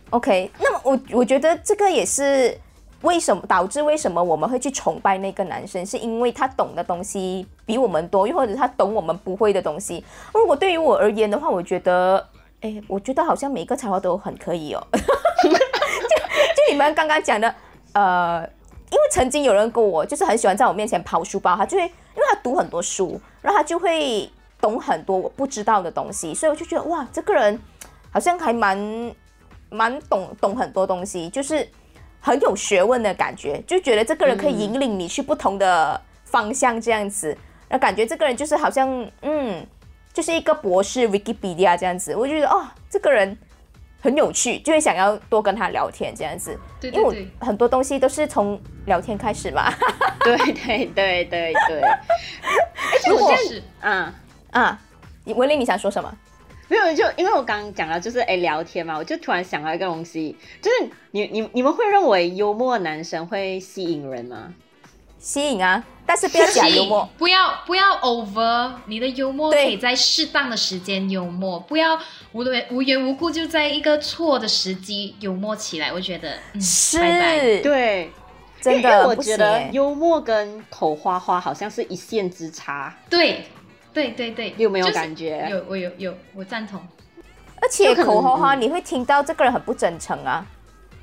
[0.10, 2.56] ，OK，那么我我觉得这个也是
[3.02, 10.04] 为什么导致为什么我们会去崇拜那个男生，是因为他懂的东西比我们多，又或者他懂我们不会的东西。
[10.34, 12.28] 如果对于我而言的话，我觉得，
[12.62, 14.86] 哎，我觉得好像每个才华都很可以哦。
[14.92, 17.56] 就就你们刚刚讲的，
[17.94, 18.42] 呃，
[18.90, 27.58] 因为曾经有人跟我就是很喜欢在我面前抛书包，他就会因为他读很多书，然后他就会懂很多我不知道的东西，所以我就觉得哇，这个人
[28.12, 29.16] 好像还蛮
[29.70, 31.68] 蛮懂懂很多东西，就是
[32.20, 37.38] 很有学问的感觉，就觉得这个人可以引领你去不同的方向这样子，
[37.70, 38.90] 那、感觉这个人就是好像
[39.22, 39.66] 嗯，
[40.14, 43.38] 就是一个博士 Wikipedia 这样子，我就觉得哦，这个人
[44.02, 47.22] 很有趣，就会想要多跟他聊天这样子，因为我对。
[47.22, 49.72] 对对，很多东西都是从聊天开始嘛，
[50.24, 51.56] 对对对对。
[51.68, 51.82] 对，
[53.10, 54.14] 如果是嗯。
[54.52, 54.80] 啊，
[55.26, 56.12] 文玲你想说什么？
[56.68, 64.54] 没有，就因为我刚刚讲了，就是哎聊天嘛，我就突然想到一个东西，就是你你你们会认为幽默的男生会吸引人吗？
[65.20, 67.10] 吸引啊，但是不要假幽默。
[67.18, 72.00] 不要不要 over，你的幽默可以在适当的时间幽默，不要
[72.34, 75.92] 无缘无缘无故就在一个错的时机幽默起来。
[75.92, 78.12] 我觉得，嗯，是，拜拜对，
[78.62, 83.44] 真因为我的不行觉得欸幽默跟口花花好像是一线之差，对
[83.94, 85.48] 对对对，你有没有就是感觉？
[85.50, 86.80] 有，我有有，我赞同。
[87.60, 90.46] 而且口花花嗯你会听到这个人很不真诚啊。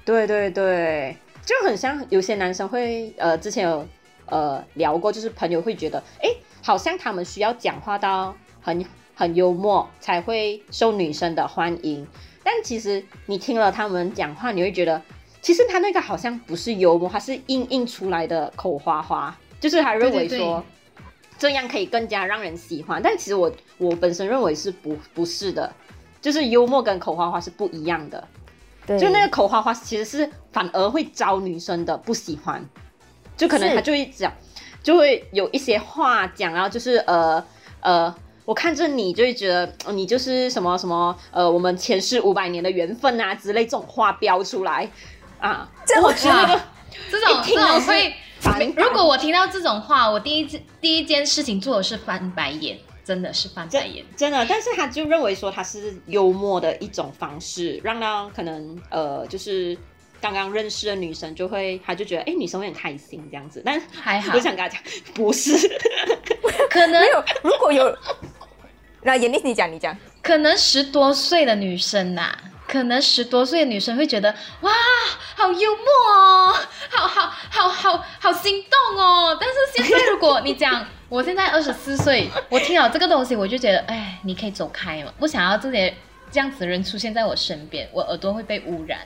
[0.04, 3.86] 对对对，就很像有些男生会呃，之前有
[4.26, 6.28] 呃聊过，就是朋友会觉得，哎，
[6.62, 8.84] 好像他们需要讲话到很
[9.16, 12.06] 很幽默才会受女生的欢迎，
[12.44, 15.02] 但其实你听了他们讲话，你会觉得，
[15.40, 20.64] 其实他那个好像不是幽默，他是硬硬出来的口花花，就是他认为对对对说。
[21.44, 25.70] 这样可以更加让人喜欢，但其实我我本身认为是不不是的，
[26.18, 28.26] 就是幽默跟口花花是不一样的。
[28.86, 32.66] 对，就那个口花花其实是反而会招女生的不喜欢，
[33.36, 34.32] 就可能他就会讲，
[34.82, 37.44] 就会有一些话讲，然后就是呃
[37.80, 38.14] 呃，
[38.46, 44.90] 我看着你就会觉得、呃你就是什么什么呃，我们前世五百年的缘分啊之类这种话飙出来。
[45.38, 46.62] 啊，这我觉得那个
[47.10, 54.04] 这种这种会反如果我听到这种话，我第一件第一件事情做的是翻白眼，真的是翻白眼。
[54.14, 59.76] 真的，但是他就认为说他是幽默的一种方式，让到可能呃就是。
[60.20, 63.60] 刚刚认识的女生就会，他就觉得，哎、女生会很开心这样子。
[63.62, 64.80] 但是还好我想跟他讲，
[65.12, 65.52] 不是，
[66.70, 67.94] 可能有，如果有，
[69.02, 72.34] 那闫丽你讲，你讲，可能十多岁的女生呐、
[72.74, 74.72] 可能十多岁的女生会觉得哇，
[75.36, 76.52] 好幽默哦，
[76.90, 79.38] 好好好好好心动哦。
[79.40, 85.94] 但是现在如果你讲，我现在二十四岁，我听到这个东西，我就觉得，哎，你可以走开嘛，不想要这些
[86.32, 88.98] 这样子的人出现在我身边，我耳朵会被污染。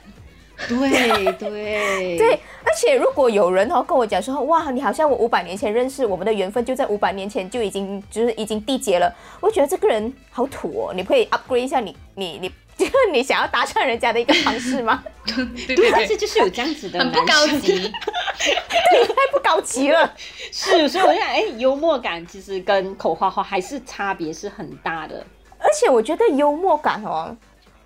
[0.66, 12.50] 对对对，而且如果有人哦跟我讲说，哇，你好像我五百年前认识，我们的缘分就在五百年前就已经就是已经缔结了，我觉得这个人好土哦，你可以 upgrade 一下你你你。
[12.78, 15.02] 就是你想要搭讪人家的一个方式吗？
[15.26, 17.90] 对对，对但是就是有这样子的很不高级。
[18.38, 20.14] 太不高级了。
[20.52, 25.26] 是，所以我想，哎、幽默感其实跟口花花还是差别是很大的。
[25.58, 27.36] 而且我觉得幽默感哦，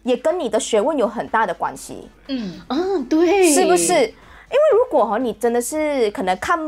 [0.03, 2.07] 也跟你的学问有很大的关系。
[2.29, 3.93] 嗯，嗯，对，是不是？
[3.95, 6.59] 因为如果哈你真的是可能看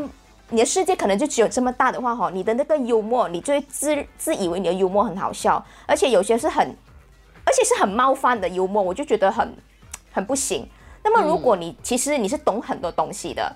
[0.49, 6.75] 你的世界可能就只有这么大的话哈，你的那个幽默，你就会自自以为你的幽默很好笑，而且有些是很，
[7.45, 9.55] 而且是很冒犯的幽默，我就觉得很
[10.13, 10.69] 很不行。
[11.03, 13.55] 那么如果你、其实你是懂很多东西的，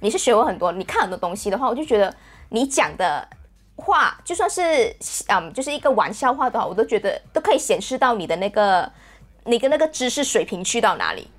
[0.00, 2.14] 你是学过很多，你看很多东西的话，我就觉得
[2.50, 3.26] 你讲的
[3.76, 4.94] 话，就算是
[5.28, 8.90] 嗯，就是一个玩笑话的话，我都觉得都可以显示到你的那个
[9.44, 11.30] 你跟那个知识水平去到哪里，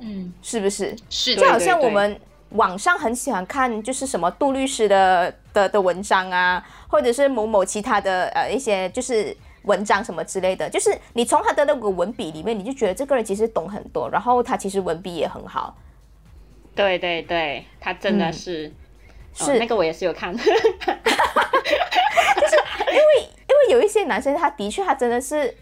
[0.00, 0.96] 嗯，是不是？
[1.08, 1.36] 是。
[1.36, 9.36] 的，就好像我们网上很喜欢看，就是什么杜律师的的的文章啊，或者是某某其他的呃一些就是
[9.68, 15.76] 文章什么之类的，就是你从他的那个文笔里面，你就觉得这个人其实懂很多，然后他其实文笔也很好，
[16.74, 18.32] 对对对，他真的嗯。
[18.32, 18.72] 是，
[19.38, 19.58] 哦是。
[19.58, 20.50] 那个我也是有看， 就是
[22.88, 25.54] 因为因为有一些男生，他的确他真的是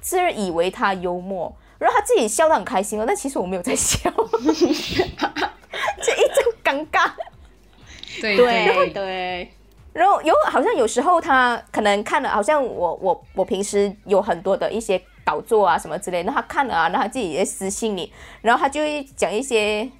[0.00, 4.52] 自以为他幽默，然后他自己笑得很开心哦，但其实我没有在笑， 就一
[6.34, 7.10] 阵尴尬。
[8.20, 8.36] 对。
[8.36, 9.52] 对对，
[9.98, 19.90] 然后有好像有时候他可能看了，好像我我我平时有很多的一些稿作啊什么之类的，那他看了啊，然后他自己也私信你，然后他就会讲一些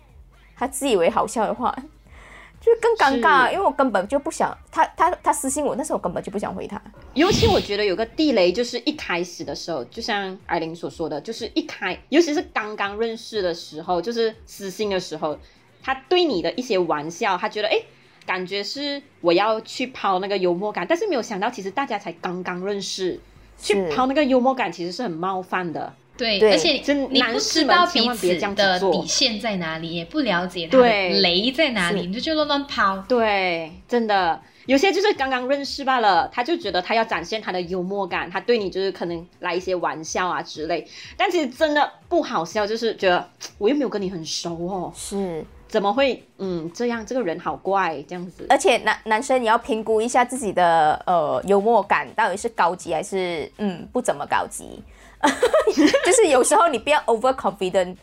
[0.56, 1.76] 他自以为好笑的话，
[2.60, 6.80] 就是更尴尬，因为我根本就不想他他他私信我，但是我根本就不想回他。
[7.14, 15.36] 尤其我觉得有个地雷，就是一开始的时候，就像艾琳所说的，就是一开，尤其是刚刚认识的时候，就是私信的时候，
[15.82, 17.72] 他对你的一些玩笑，他觉得哎。
[17.72, 17.84] 诶
[18.28, 23.18] 感觉是我要去抛那个幽默感，但是没有想到，其实大家才刚刚认识，
[23.58, 25.94] 去是抛那个幽默感，其实是很冒犯的。
[26.18, 28.92] 对，对而且真你不男士们知道彼千万别此这样子做。
[28.92, 30.84] 的底线在哪里，也不了解他的
[31.20, 32.98] 雷在哪里，你就去乱乱抛。
[33.08, 34.38] 对，真的。
[34.66, 40.86] 有些就是刚刚认识罢了，他就觉得他要展现他的幽默感，他对你就是可能来一些玩笑啊之类，
[41.16, 47.04] 但其实真的不好笑，就是觉得我又没有跟你很熟哦，是，怎么会嗯这样？
[47.04, 48.46] 这个人好怪这样子。
[48.48, 54.82] 而且男男生也要评估一下自己的呃幽默感到底是高级还是嗯不怎么高级，
[56.04, 57.96] 就是有时候你不要 over confident。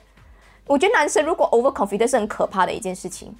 [0.67, 3.35] 我觉得男生如果 over confident 是很可怕的一件事情。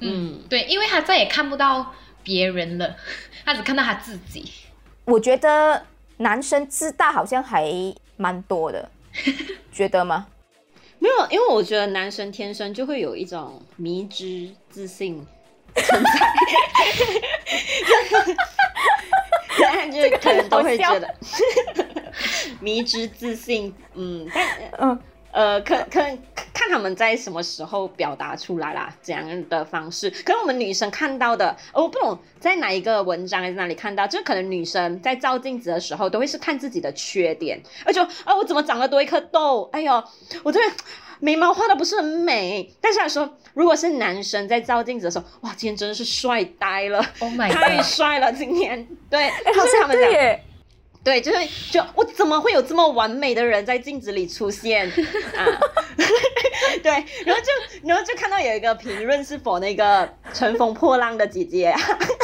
[0.00, 2.96] 嗯，对，因为他再也看不到别人了，
[3.44, 4.50] 他只看到他自己。
[5.04, 5.82] 我觉得
[6.18, 7.72] 男生自大好像还
[8.16, 8.88] 蛮多的，
[9.72, 10.26] 觉得吗？
[11.02, 15.26] 没有，因为我觉得男生天生就会有一种迷之自信
[15.74, 16.10] 存在，
[19.58, 21.12] 对，就是可能都会觉得
[22.60, 25.00] 迷之自信，嗯，但嗯，
[25.32, 26.18] 呃，可可能
[26.52, 30.10] 看他们在什么时候表达出来啦，怎样的方式。
[30.10, 39.68] 可能我们女生看到的，哦我不懂在哪一个文章还是哪里看到，就可能女生在照镜子的时候，都会是看自己的缺点，而且啊，我怎么长了多一颗痘？
[39.72, 40.04] 哎呦，
[40.42, 40.66] 我这个
[41.18, 42.70] 眉毛画的不是很美。
[42.82, 47.84] 但是来说，如果是男生在照镜子的时候，哇，今天真的是帅呆了 Oh my 太 god！
[47.84, 50.12] 帅了，今天对，好像是他们讲。
[51.04, 51.38] 对就是
[51.70, 54.86] 就我怎么会有这么完美的人在镜子里出现
[55.36, 55.46] 啊？
[56.82, 56.92] 对，
[57.24, 57.48] 然后就
[57.88, 61.74] 然后就看到有一个评论是否那个乘风破浪的姐姐，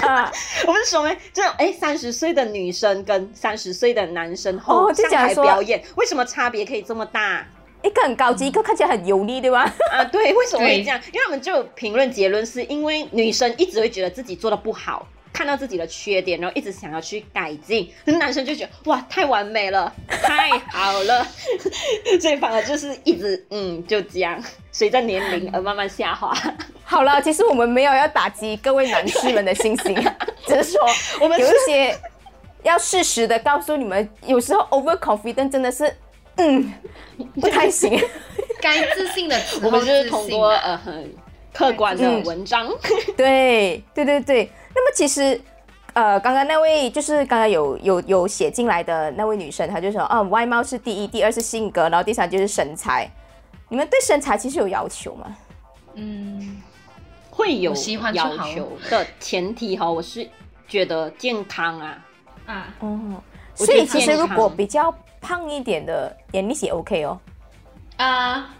[0.07, 0.31] 啊，
[0.67, 7.47] 我不是说没，就哎三十岁的女生跟三十岁的男生后上台表演，为什么差别可以这么大？
[7.83, 9.63] 一个很高级，一个看起来很油腻，对吧？
[9.93, 11.01] 啊，对，为什么会对这样？
[11.13, 21.27] 因为他们就有评论结论是因为女生一直会觉得自己做的不好，看到自己的缺点，然后一直想要去改进，可是男生就觉得哇太完美了，太好了，
[22.21, 26.35] 所以反而就是一直嗯就这样，随着年龄而慢慢下滑。
[26.85, 29.95] 好了，其实我们没有要打击各位男士们的信心，
[30.47, 30.81] 只是说
[31.21, 31.97] 我们有一些
[32.63, 35.95] 要适时的告诉你们，有时候 over confident 真的是，
[36.37, 36.73] 嗯，
[37.41, 37.99] 不太行。
[38.61, 41.15] 该自信的时候我们就是通过呃很
[41.53, 42.25] 客观的嗯。
[42.25, 42.69] 文章，
[43.17, 45.41] 对对对对，那么其实。
[45.95, 53.11] 呃，刚刚那位就是刚刚有有有写进来的那位女生，她就说，啊，外貌是第一，第二是性格，然后第三就是身材。
[53.69, 55.37] 你们对身材其实有要求吗？
[55.95, 56.63] 嗯，
[57.31, 60.29] 会有我喜欢要求的前提哈，我是
[60.69, 62.07] 觉得健康啊，
[62.47, 63.21] 啊，哦，
[63.57, 67.19] 所以其实如果比较胖一点的，眼力也 OK 哦。
[67.97, 68.55] 啊，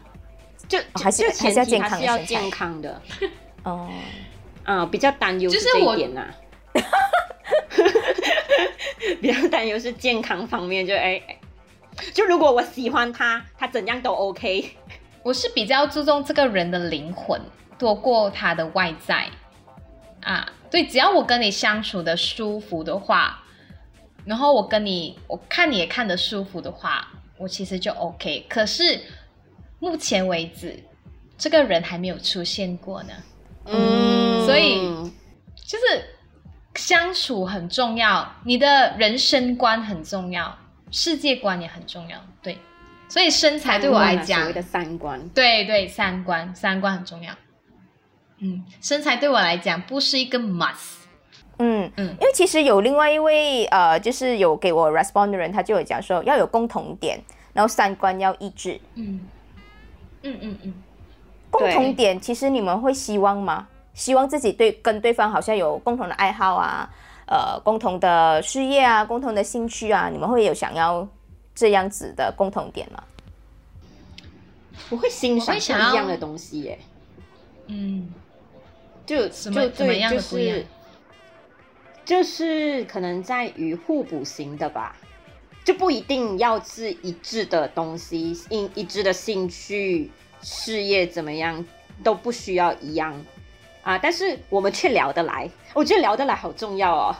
[0.67, 3.03] 就还是就还是要健前提还是要康的身材健康的。
[3.63, 3.89] 哦，
[4.69, 6.29] 啊、比较担忧这就是我一点呐、
[9.19, 11.39] 比较担忧是健康方面，就哎、哎
[12.13, 14.77] 就如果我喜欢他，他怎样都 OK。
[15.23, 17.41] 我是比较注重这个人的灵魂
[17.79, 19.31] 多过他的外在
[20.21, 20.53] 啊。
[20.71, 23.43] 对，只要我跟你相处的舒服的话，
[24.27, 27.09] 然后我跟你我看你也看得舒服的话，
[27.39, 28.45] 我其实就 OK。
[28.51, 29.01] 可是
[29.79, 30.79] 目前为止，
[31.39, 33.15] 这个人还没有出现过呢。
[33.71, 34.81] 嗯，所以
[35.57, 36.05] 就是
[36.75, 40.57] 相处很重要，你的人生观很重要，
[40.91, 42.19] 世界观也很重要。
[42.43, 42.57] 对，
[43.09, 47.33] 所以身材对我来讲所谓，的三观，对对，三观三观很重要。
[48.39, 50.95] 嗯，身材对我来讲不是一个 must。
[51.61, 57.21] 嗯嗯因为其实有另外一位呃，就是有给我 respond 的人，他就有讲说要有共同点，
[57.53, 58.81] 然后三观要一致。
[58.95, 59.21] 嗯
[60.23, 60.75] 嗯嗯嗯，
[61.51, 63.69] 共同点其实你们会希望吗？
[63.95, 66.89] 希望自己对跟对方好像有共同的爱好啊，
[67.27, 71.07] 呃，共同的事业啊，共同的兴趣啊，你们会有想要
[71.55, 73.03] 这样子的共同点吗？
[74.91, 76.79] 我会欣赏不一样的东西耶，
[77.67, 78.09] 嗯，
[79.05, 80.67] 就什么就对，就是
[82.05, 84.97] 就是可能在于互补型的吧，
[85.65, 90.11] 就不一定要是一致的东西，一一致的兴趣、
[90.43, 91.65] 事业怎么样
[92.03, 93.15] 都不需要一样。
[93.83, 97.17] 啊，但是我们却聊得来，我觉得聊得来好重要哦。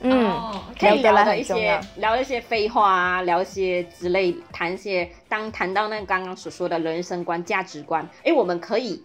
[0.00, 9.00] 嗯，哦可以聊得来的一些聊一些废话啊，聊一些之类，谈一些当谈到那刚刚所说的人生观、价值观，哎，我们可以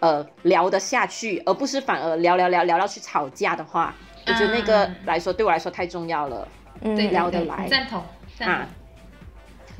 [0.00, 3.94] 呃聊得下去，而不是反而聊聊聊聊到去吵架的话，
[4.26, 4.96] 我觉得那个嗯。
[5.04, 6.48] 来说对我来说太重要了。
[6.80, 6.96] 嗯。
[6.96, 7.68] 对，聊得来。
[7.68, 8.02] 赞同
[8.36, 8.85] 赞啊同。。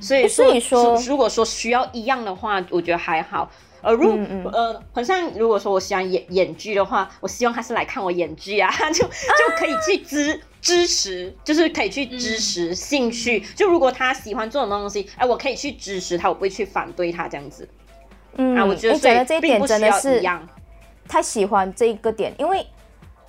[0.01, 3.51] 所以说，所以说如如果说需要一样的话，我觉得还好。
[3.82, 13.38] 呃，如、嗯嗯呃，好像如果说我喜欢演演剧的话，我希望他是来看我演剧啊， 就就可以去支支持，就是可以去支持兴趣。
[13.55, 17.68] 就如果他喜欢这种东西，哎，我可以去支持他，我不会去反对他这样子、
[18.36, 18.64] 嗯，啊。
[18.64, 20.49] 我觉得这一点真的是一样。
[21.07, 22.66] 太喜欢这一个点，因为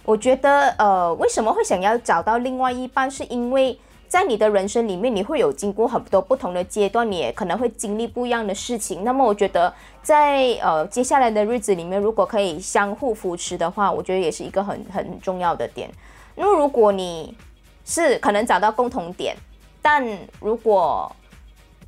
[0.05, 3.77] 我觉得，呃，为什么会想要找到另外一半，是因为
[4.07, 9.03] 在你的人生里面，你会有经过很多不同的阶段，你也可能会经历不一样的事情。
[9.03, 15.89] 那么，我觉得在呃接下来的日子里面，如果可以相互扶持的话，我觉得也是一个很很重要的点。
[16.35, 17.35] 那么，如果你
[17.83, 19.35] 是可能找到共同点，
[19.81, 20.05] 但
[20.39, 21.11] 如果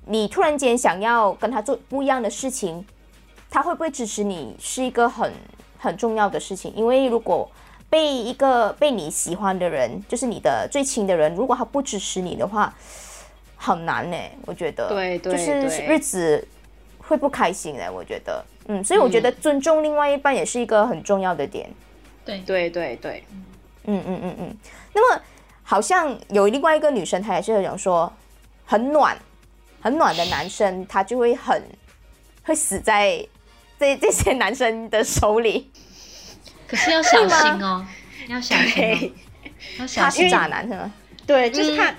[0.06, 2.86] 你突然间想要跟他做不一样的事情，
[3.50, 5.32] 他会不会支持你是一个很
[5.78, 7.50] 很重要的事情，因为如果
[7.90, 12.74] 被一个被你喜欢的人，就是你的最亲的人，如果他不支持你的话，
[13.56, 14.18] 很难呢。
[14.46, 16.48] 我觉得，对对就是日子
[17.00, 17.92] 会不开心的。
[17.92, 21.70] 我觉得，嗯，所以我觉得尊重另外一半也是一个很重要的点。
[22.24, 23.24] 对对对对，
[23.86, 24.58] 嗯嗯嗯嗯。
[24.94, 25.22] 那么
[25.64, 28.12] 好像有另外一个女生，她也是有讲说，
[28.66, 29.18] 很暖、
[29.82, 31.64] 很暖的男生，他就会很
[32.44, 33.26] 会死在
[33.80, 35.72] 这 这些男生的手里。
[36.70, 37.86] 可是要小心哦，
[38.28, 40.30] 要小心哦，要小心。
[40.30, 40.92] 渣男是吗？
[41.26, 41.94] 对，就是他、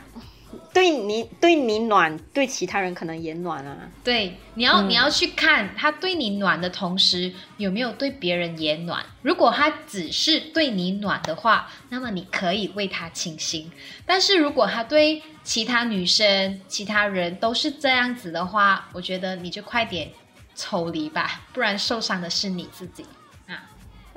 [0.73, 3.77] 对你对你暖，对其他人可能也暖啊。
[4.05, 9.05] 对，你要、嗯你要去看他对你暖的同时，有没有对别人也暖。
[9.23, 13.71] 如果他只是对你暖的话，那么你可以为他倾心。
[14.07, 20.11] 但是如果他对其他女生、其他人都是这样子的话，我觉得你就快点
[20.55, 23.05] 抽离吧，不然受伤的是你自己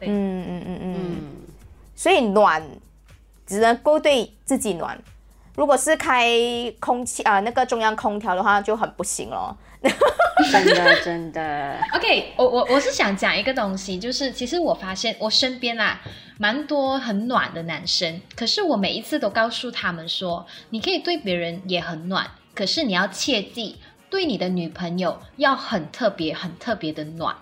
[0.02, 0.96] 嗯嗯嗯嗯。
[0.96, 1.22] 嗯，
[1.96, 2.62] 所以暖
[3.46, 5.00] 只能够对自己暖。
[5.56, 6.30] 如果是开
[6.80, 9.56] 空气啊、那个中央空调的话，就很不行咯。
[10.52, 16.00] 真的真的，OK，我我我是想讲一个东西，就是其实我发现我身边啦
[16.40, 22.26] 蛮多很暖的男生，可是我每一次都告诉他们说，你可以对别人也很暖，
[22.56, 23.78] 可是你要切记，
[24.10, 27.36] 对你的女朋友要很特别、很特别的暖，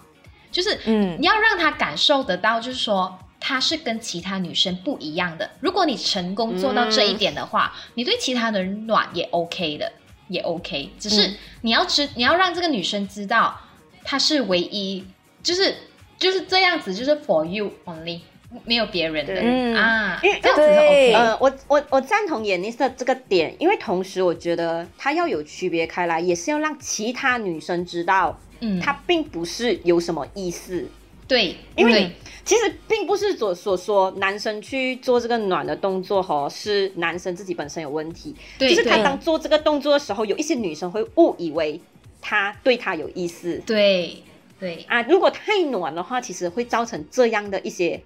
[0.52, 3.18] 就是嗯你要让他感受得到，就是说。
[3.44, 5.50] 她是跟其他女生不一样的。
[5.62, 9.92] 如果你成功做到这一点的话，你对其他的人暖也 OK 的，
[10.28, 10.92] 也 OK。
[11.00, 13.60] 只是嗯你要知，你要让这个女生知道，
[14.04, 15.04] 她是唯一，
[15.42, 15.76] 就是
[16.20, 18.20] 就是这样子，就是 for you only，
[18.64, 21.14] 没有别人的嗯啊，因为这样子是 OK。
[21.14, 30.88] 呃，我我我赞同眼妮的这个点，因为同时我觉得她要有区别开来，也是要让其他女生知道，嗯，他并不是有什么意思。
[31.28, 32.12] 对，因为
[32.44, 41.80] 其实并不是所所说男生去做这个暖的动作吼，是男生自己本身有问题，对就是他当做这个动作的时候，有一些女生会误以为
[42.20, 44.22] 他对他有意思对
[44.60, 45.02] 对啊。
[45.04, 48.02] 如果太暖的话，其实会造成这样的一些、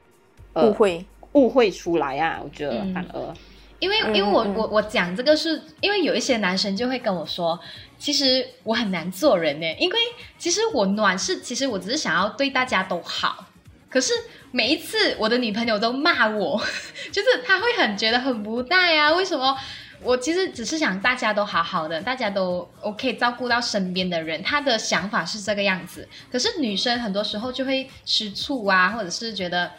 [0.54, 1.06] 呃误会。
[1.34, 2.40] 误会出来啊。
[2.44, 3.34] 我觉得嗯反而。
[3.80, 7.60] 因为嗯因为我嗯我我讲这个是因为有一些男生就会跟我说，
[7.98, 9.98] 其实我很难做人呢，因为
[10.38, 13.48] 其实我暖是其实我只是想要对大家都好，
[13.90, 14.14] 可是
[14.52, 16.62] 每一次我的女朋友都骂我，
[17.12, 19.58] 就是她会很觉得很无奈啊，为什么？
[20.04, 26.08] 我其实只是想大家都好好的，大家都 OK 照顾到身边的人，她的想法是这个样子。
[26.32, 29.72] 可是女生很多时候就会吃醋啊，或者是觉得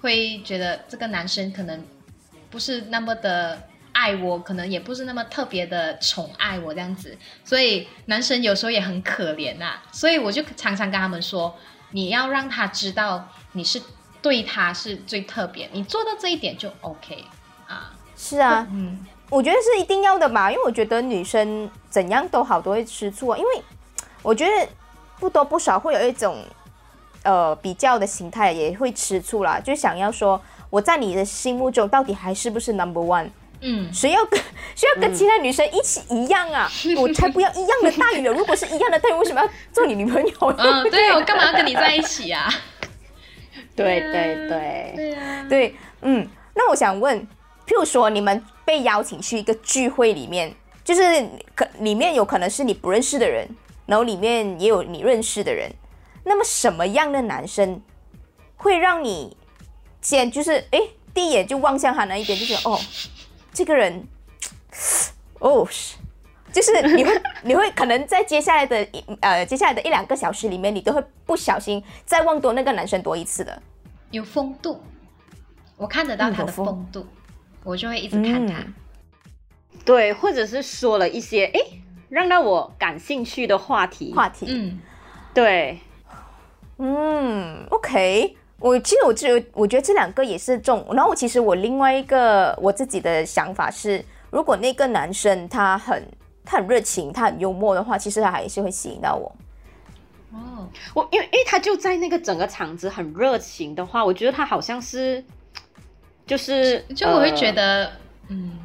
[0.00, 1.82] 会觉得这个男生可能
[2.50, 11.54] 不是那么的爱我，可能也不是那么特别的宠爱我这样子，所以男生有时候也很可怜呐、所以我就常常跟他们说，
[11.90, 13.80] 你要让他知道你是
[14.22, 17.24] 对他是最特别，你做到这一点就 OK
[17.66, 17.92] 啊。
[18.16, 23.62] 是啊，嗯，我觉得是一定要的吧，因为我觉得女生怎样都好都会吃醋啊，因为
[24.22, 24.68] 我觉得
[25.18, 26.44] 不多不少会有一种
[27.22, 33.30] 呃比较的心态，也会吃醋啦，就想要说我在你的心目中到底还是不是 number one？
[33.60, 34.40] 嗯，谁要跟
[34.74, 36.70] 谁要跟其他女生一起一样啊？
[36.96, 38.32] 我才不要一样的待遇了。
[38.32, 40.32] 如果是一样的待遇，为什么要做你女朋友？
[40.58, 42.48] 嗯，对我干嘛要跟你在一起啊？
[43.76, 47.20] 对啊对对，对啊，对，嗯，那我想问，
[47.66, 50.54] 譬如说你们被邀请去一个聚会里面，
[50.84, 51.02] 就是
[51.54, 53.48] 可里面有可能是你不认识的人，
[53.86, 55.70] 然后里面也有你认识的人，
[56.24, 57.80] 那么什么样的男生
[58.56, 59.36] 会让你
[60.02, 60.80] 先就是哎
[61.14, 62.78] 第一眼就望向他那一边，就觉得哦，
[63.52, 64.06] 这个人，
[65.40, 65.96] 哦是。
[66.52, 73.62] 就是你会， 你会可能在接下来的一呃接下来的一两个小时里面，你都会不小心再望多那个男生多一次的。
[74.10, 74.82] 有风度，
[75.76, 77.06] 我看得到他的风风度，
[77.62, 78.58] 我就会一直看他。
[78.58, 78.74] 嗯
[79.84, 81.60] 对，或者是说了一些哎
[82.08, 84.80] 让到我感兴趣的话题，话题，嗯，
[85.32, 85.78] 对，
[86.78, 96.06] 嗯，OK，我其实我只有我觉得这两个也是重，然后其实我另外一个我自己的想法是，如果那个男生他很
[96.44, 99.34] 他很热情，他很幽默的话，其实他还是会吸引到我。
[100.32, 105.24] 哦，我因为因为他就在那个整个场子很热情的话，我觉得他好像是
[106.26, 107.92] 就是就我会觉呃得，
[108.28, 108.59] 嗯，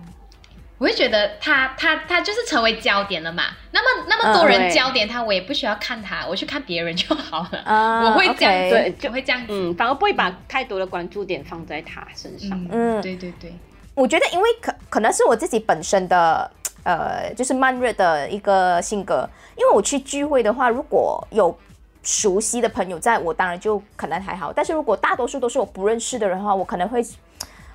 [0.85, 3.45] 我会觉得他他他就是成为焦点了嘛。
[3.71, 7.59] 那么那么多嗯人焦点他，我也不需要看他，我去看别人就好了。
[7.65, 9.47] 啊我会这样对就会这样子。
[9.49, 12.51] 嗯，反而不会把太多的关注点放在他身上。
[12.65, 13.51] 嗯，嗯对对对，
[13.95, 16.51] 我觉得因为可可能是我自己本身的
[16.83, 19.27] 呃，就是慢热的一个性格，
[19.57, 21.57] 因为我去聚会的话，如果有
[22.03, 24.53] 熟悉的朋友在我，当然就可能还好。
[24.53, 27.03] 但是如果大多数都是我不认识的人的话，我可能会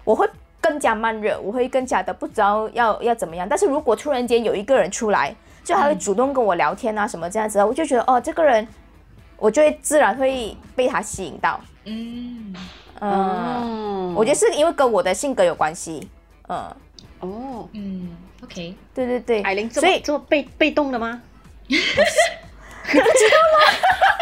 [0.05, 0.25] 我会
[0.71, 3.45] 更加慢热，我会更加的不知道要要怎么样。
[3.49, 8.65] 但是如果突然间有一个人出来，就他会主动跟我聊天啊什么这样子，我就觉得哦，这个人
[9.37, 11.61] 我就会自然会被他吸引到。
[11.87, 12.55] 嗯，
[13.01, 16.09] 嗯，哦我觉得是因为跟我的性格有关系。
[16.49, 16.57] 嗯，
[17.19, 21.21] 哦，嗯，OK，对对对，艾琳这所以么这么被被动的吗？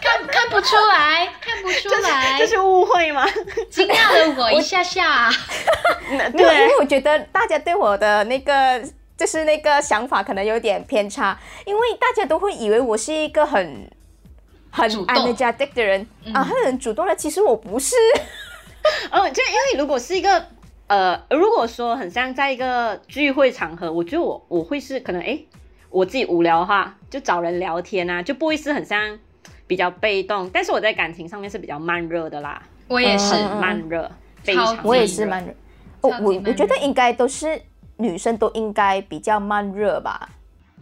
[0.00, 3.26] 看看不出来，看不出来这，是误会吗？
[3.70, 5.30] 惊讶了我一下下。
[6.36, 8.82] 对，因为我觉得大家对我的那个
[9.16, 13.90] 就是那个想法可能有点偏差，因为大家都会以为我是一个很
[14.70, 17.14] 很主动 energetic 的人、啊，很主动的。
[17.16, 17.96] 其实我不是，
[19.10, 20.46] 哦，就因为如果是一个
[20.88, 25.46] 呃，如果说很像在一个聚会场合，我觉得我我会是可能诶，
[25.92, 29.18] 我自己无聊的话，就找人聊天啊，就不会是很像
[29.66, 30.50] 比较被动。
[30.52, 34.10] 但是我在感情上面是比较慢热的啦，我也是，嗯慢热，
[34.42, 35.52] 非常我也是慢热。
[36.00, 37.60] 哦我慢我觉得热应该都是
[37.98, 40.28] 女生都应该比较慢热吧。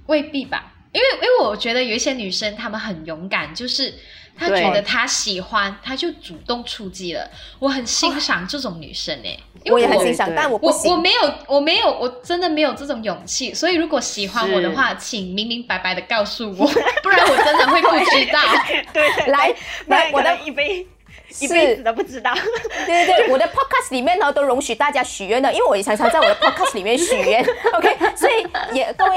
[0.06, 3.92] 未必吧，因为因为我觉得有一些女生她们很勇敢，就是
[4.40, 7.30] 她对觉得他喜欢，他就主动出击了。
[7.58, 10.92] 我很欣赏这种女生哎、因我为我也很欣赏，但我不我。
[10.92, 16.66] 我没有我没有我真的没有这种勇气，所以如果喜欢我的话，请明明白白的告诉我，
[17.04, 18.40] 不然我真的会不知道。
[18.94, 19.54] 对来
[19.88, 20.86] 来，我的一辈
[21.38, 22.32] 一辈子都不知道。
[22.86, 29.16] 对对对，我的 podcast 里面呢都容许大家许愿的，因为我也常常在我的 podcast 里面许愿， OK，所以也各位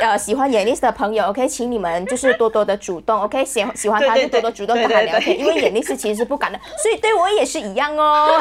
[0.00, 8.40] 呃喜欢 Yanis 的朋友，OK，请你们就是多多的主动，OK，喜喜欢他就多多主动跟他聊天，因为 Yanis 其实是不敢的，所以对我也是一样哦。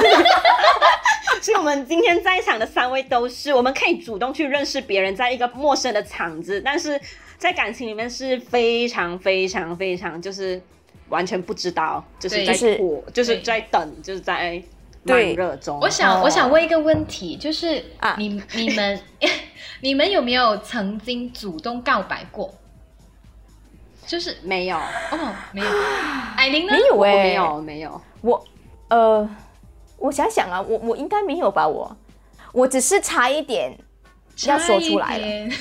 [1.42, 7.00] 所以，我们今天在场的三位都是，我们可以主动去认识别人，在一个陌生的场子，但是
[7.38, 10.62] 在感情里面是非常非常非常，就是
[11.10, 14.64] 完全不知道，就是在火，就是在等，就是在慢
[15.06, 15.80] 对热中。
[15.80, 19.00] 我想，哦我想问一个问题，就是啊你你们
[19.82, 22.54] 你们有没有曾经主动告白过？
[24.08, 25.68] 就是没有，哦，没有。
[26.38, 26.74] 艾琳呢？
[26.94, 28.02] 我没有哎、没有，没有。
[28.22, 28.46] 我
[28.90, 29.30] 呃，
[29.98, 31.96] 我想想啊，我我应该没有吧，我
[32.52, 33.76] 我只是差一点
[34.46, 35.54] 要说出来了，了。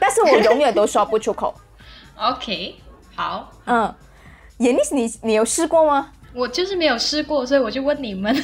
[0.00, 1.54] 但是我永远都说不出口。
[2.18, 2.74] OK，
[3.14, 3.94] 好，嗯
[4.58, 6.12] ，Yanis，你你有试过吗？
[6.34, 8.34] 我就是没有试过，所以我就问你们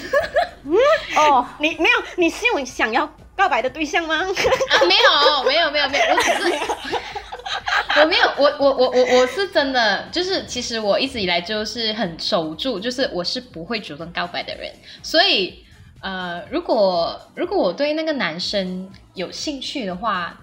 [0.64, 0.74] 嗯
[1.16, 3.06] 哦，你没有，你是有想要
[3.36, 4.16] 告白的对象吗？
[4.16, 6.60] 啊，没有，没有，没有，没有，我只是。
[8.00, 15.62] 我没有，我我我我我是真的，就是其实我一直以来就是很守住，就是我是不会主动告白的人，所以
[16.00, 20.40] 呃，如果如果我对那个男生有兴趣的话，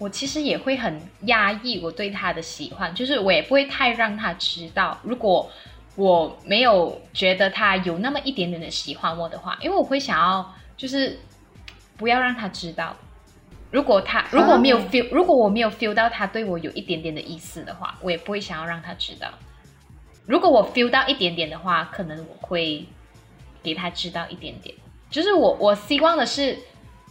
[0.00, 5.48] 我其实也会很压抑我对他的喜欢，就是我也不会太让他知道，如果
[5.94, 11.20] 我没有觉得他有那么一点点的喜欢我的话，因为我会想要就是
[11.98, 12.96] 不要让他知道。
[13.70, 19.28] 如果他如果没有 feel，、如果我没有 feel 到他对我有一点点的意思的话，我也不会想要让他知道。
[20.26, 22.86] 如果我 feel 到一点点的话，可能我会
[23.62, 24.74] 给他知道一点点。
[25.10, 26.58] 就是我我希望的是，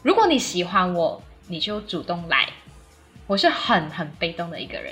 [0.01, 2.49] 如果你喜欢我，你就主动来。
[3.29, 4.91] 我是很很被动的一个人，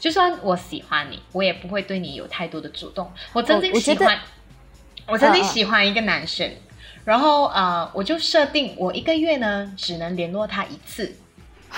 [0.00, 3.12] 就算我喜欢你，我也不会对你有太多的主动。
[3.34, 4.18] 我曾经喜欢，
[5.06, 6.50] 我曾经喜欢一个男生，
[7.04, 11.14] 然后呃，我就设定我一个月呢只能联络他一次，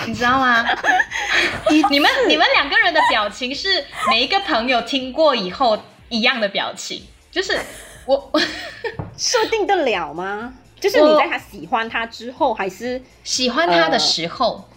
[0.07, 0.65] 你知道吗？
[1.91, 5.77] 你们你们两个人的表情是每一个朋友听过以后
[6.07, 7.59] 一样的表情，就是
[8.05, 8.39] 我我
[9.17, 10.53] 设定得了吗？
[10.79, 14.69] 就是你在他喜欢他之后，还是喜欢他的呃时候，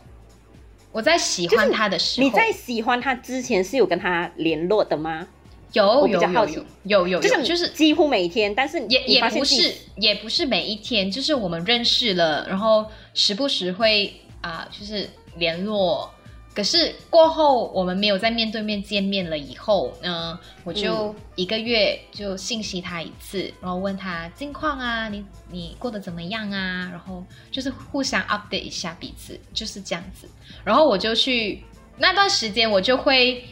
[0.93, 5.26] 我在喜欢他的时候，你在喜欢他之前是有跟他联络的吗？
[5.72, 12.84] 有我比有较好奇有有有有就是就是几乎每天，但是也也不是也不是每一天，就是我们认识了，然后
[13.14, 14.12] 时不时会
[14.43, 16.12] 啊、就是联络。
[16.55, 26.89] 可是过后我们没有再面对面见面了以后呢，我就一个月就信息他一次，然后问他近况啊，你你过得怎么样啊？
[26.91, 30.29] 然后就是互相 update 一下彼此，就是这样子。
[30.63, 31.63] 然后我就去
[31.97, 33.43] 那段时间，我就会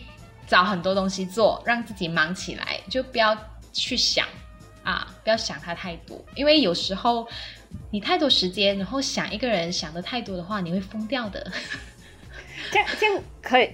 [0.46, 3.34] 找很多东西做，让自己忙起来，就不要
[3.72, 4.26] 去想
[4.82, 7.26] 啊，不要想他太多，因为有时候
[7.90, 11.50] 你太多时间，然后想一个人想的太多的话，你会疯掉的。
[12.70, 13.70] 这样这样可以，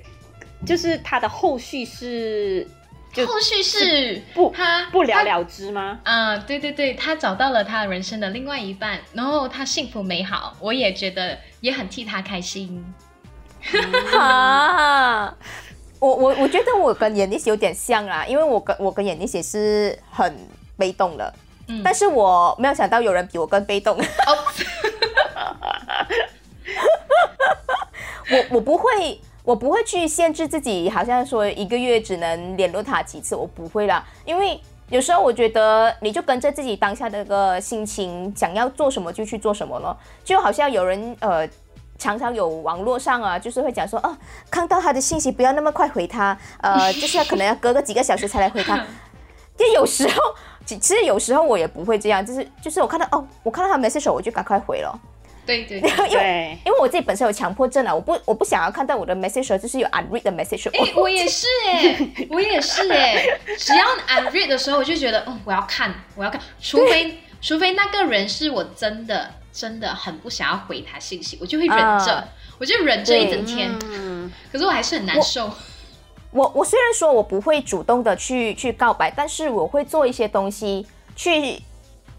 [0.67, 2.67] 就是他的后续是
[3.13, 5.99] 就后续是不他不了了之吗？
[6.05, 12.85] 啊、对对对，他找到了他人生的另外一半，然后他幸福美好，我也觉得也很替他开心。
[14.13, 15.35] 哈，
[15.99, 20.37] 我我我觉得我跟眼力姐有点像啦，因为我跟我跟眼力姐是很
[20.77, 21.35] 被动的，
[21.69, 23.99] 嗯但是我没有想到有人比我更被动。
[23.99, 24.39] 哦，
[28.31, 41.49] 我我不会，我不会去限制自己，好像说一个月只能联络他几次，我不会啦，因为有时候我觉得你就跟着自己当下的那个心情，想要做什么就去做什么咯，就好像有人呃。
[41.99, 44.15] 常常有网络上啊，就是会讲说，哦，
[44.51, 48.77] 看到他的信息不要那么快回他，呃，就是可能要隔个几个小时才来回他。
[49.57, 50.21] 就有时候，
[50.67, 55.01] 其实有时候我也不会这样，就是就是我看到哦，我看到他 message 我就赶快回了。
[55.47, 63.25] 对对对，因为，因为我自己本身有强迫症啊，我不我不想要看到我的 message 就是有 unread 的 message，哎、我也是哎、我也是哎、
[63.57, 72.29] 只要 unread 的时候，我就觉得，嗯，我要看，我要看，除非除非那个人是我真的真的很不想要回他信息，我就会忍着，啊
[72.59, 75.51] 我就忍着一整天，嗯，可是我还是很难受。
[76.33, 81.61] 我我虽然说我不会主动的去去告白，但是我会做一些东西去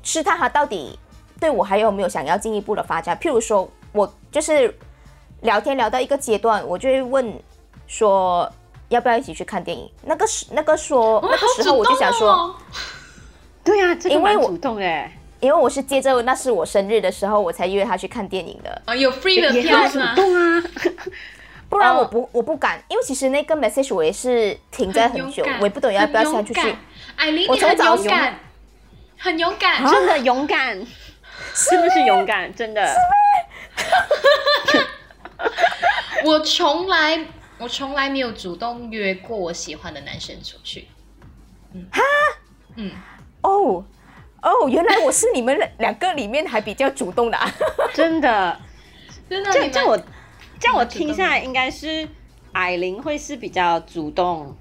[0.03, 0.97] 试探他到底
[1.39, 3.17] 对我还有没有想要进一步的发展。
[3.17, 4.73] 譬如说，我就是
[5.41, 7.33] 聊天聊到一个阶段，我就会问
[7.88, 8.51] 说
[8.89, 9.89] 要不要一起去看电影。
[10.03, 12.55] 那个时那个说那个时候我就想说，哦
[13.63, 18.81] 对啊，这个因为我蛮主动哎，因为我是接着那是我生日的时候我才约他去看电影的。
[18.85, 20.15] 啊，有 free 的也很主票是吗？
[20.15, 20.63] 动啊，
[21.69, 26.77] 不然哦我不、我不敢，因为其实那个 message 我也是停在很久，我也不懂要不要很勇下去去敢。
[27.17, 28.39] 艾琳，我你很从早勇勇敢，
[29.17, 29.83] 很勇敢。
[29.83, 30.88] 啊真的勇敢，
[31.69, 32.81] 真的是勇敢，真的。
[36.25, 37.25] 我从来
[37.57, 40.87] 我从来没有主动约过我喜欢的男生出去。
[41.73, 41.85] 嗯，
[42.75, 42.91] 嗯，
[43.41, 43.83] 哦
[44.41, 47.49] 哦，原来我是你们两个里面还比较主动的、啊。
[47.93, 48.59] 真的，
[49.29, 49.97] 真的，这这我
[50.59, 52.07] 这样我听下来，应该是
[52.51, 54.55] 艾琳会是比较主动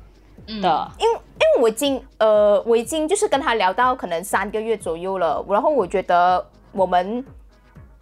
[0.47, 0.61] 嗯。
[0.61, 1.19] 的，因为因
[1.57, 6.47] 为我已经呃我已经就是跟他聊到可能三个月左右了，然后我觉得
[6.77, 7.25] 我们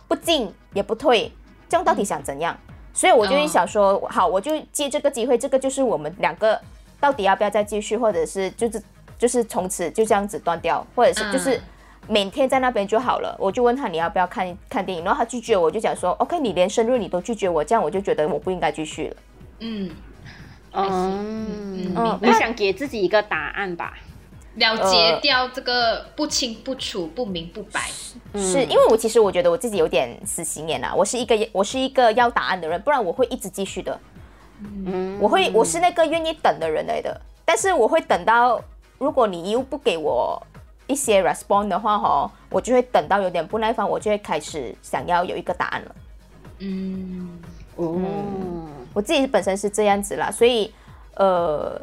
[0.09, 1.31] 不进也不退，
[1.68, 2.57] 这样到底想怎样？
[2.93, 6.61] 所以我就会想说，好，我就借这个机会，这个就是我们两个
[7.01, 8.83] 到底要不要再继续，或者是就是
[9.18, 11.62] 就是从此就这样子断掉，或者是就是嗯
[12.07, 13.35] 每天在那边就好了。
[13.39, 19.16] 我就问他你要不要看看电影，然后他拒绝我，我就讲说，OK，你连生日你都拒绝我，这样我就觉得我不应该继续了。
[19.59, 19.91] 嗯，
[20.72, 23.95] 嗯嗯你想给自己一个答案吧？
[24.57, 27.89] 了结掉这个不清不楚、不明不白。
[28.35, 33.99] 是因为我其实我觉得我自己有点死心眼啊，我是一个我是一个要答案的人，不然我会一直继续的。
[34.87, 38.63] 嗯我会我是那个愿意等的人来的，但是我会等到
[38.99, 40.41] 如果你又不给我
[40.87, 45.95] 一些 respond 的话哈，我就会等到有点不耐烦，我就会开始想要有一个答案了。
[46.61, 47.39] 嗯，
[47.77, 48.01] 哦，
[48.93, 50.73] 我自己本身是这样子啦，所以
[51.17, 51.81] 呃，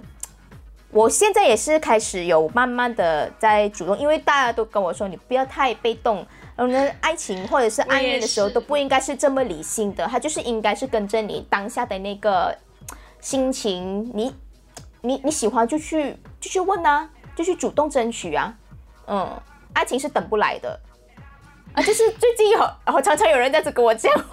[0.91, 6.17] 我现在也是开始有慢慢的在主动，因为大家都跟我说你不要太被动，
[6.55, 12.55] 然后呢，爱情或者是暧昧的时候都不应该是这么理性的，他就是应该是跟着你当下的那个
[13.19, 14.35] 心情，你
[15.01, 18.53] 你你喜欢就去就去问啊，就去主动争取啊，
[19.07, 19.41] 嗯，
[19.73, 20.79] 爱情是等不来的。
[21.73, 24.23] 啊，就是最近有，然后常常有人这样子跟我讲话，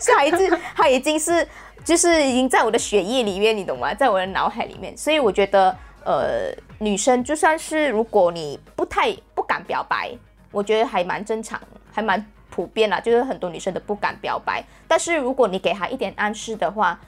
[0.00, 1.46] 是孩子，他已经是
[1.84, 3.92] 就是已经在我的血液里面，你懂吗？
[3.94, 10.10] 在我的脑海里面，所以我觉得，呃，女生就算是如果你不太不敢表白，
[10.50, 11.60] 我觉得还蛮正常，
[11.92, 14.62] 还蛮普遍啦，就是很多女生都不敢表白。
[14.86, 16.98] 但是如果你给他一点暗示的话，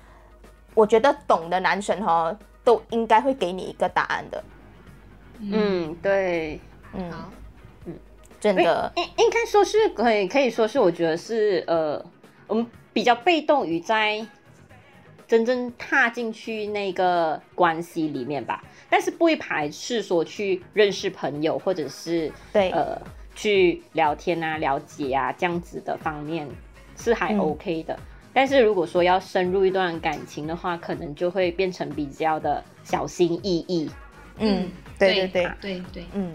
[0.74, 4.44] 我觉得懂的男生哈都应该会给你一个答案的，
[5.38, 6.58] 嗯，对，
[6.94, 7.30] 嗯，好，
[8.40, 12.04] 真的，应应该说是可以可以说是，我觉得是呃，
[12.48, 14.26] 我们比较被动于在
[15.26, 23.00] 真正踏进去那个关系里面吧，但是不会排斥说去认识朋友或者是对，呃
[23.34, 26.48] 去聊天啊、了解啊这样子的方面
[26.96, 27.98] 是还嗯 OK 的。
[28.32, 33.90] 但是如果说要深入一段感情的话，可能就会变成比较的小心翼翼。
[34.38, 34.68] 嗯，
[34.98, 35.50] 对对对。
[35.60, 36.32] 对对，嗯，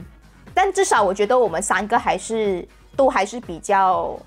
[0.53, 2.65] 但至少我觉得我们三个还是
[2.95, 4.17] 都还是比较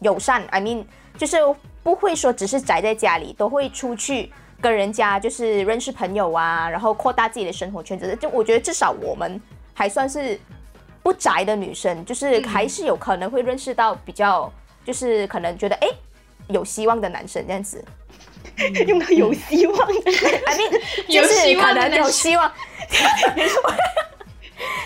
[0.00, 0.84] 友善，I mean，
[1.16, 1.38] 就是
[1.86, 8.18] 不会说只是宅在家里，都会出去跟人家就是认识朋友啊，然后扩大自己的生活圈子。
[8.20, 9.40] 就我觉得至少我们
[9.72, 10.36] 还算是
[11.00, 14.52] 不宅的女生，就是还是有可能会认识到比较
[14.84, 15.86] 就是可能觉得哎
[16.48, 17.84] 有希望的男生这样子。
[18.88, 19.94] 用到有希望的
[20.44, 22.50] ，I mean，有就是希望可能有希望。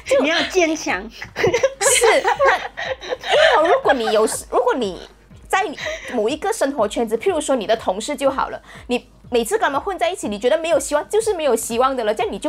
[0.20, 1.08] 你要坚强。
[1.08, 5.08] 是，那因为如果你有，如果你
[5.50, 5.66] 在
[6.14, 12.48] 某一个生活圈子，譬如说你的同事就好了，你每次跟他们混在一起，你觉得没有希望，就是没有希望的了，这样你就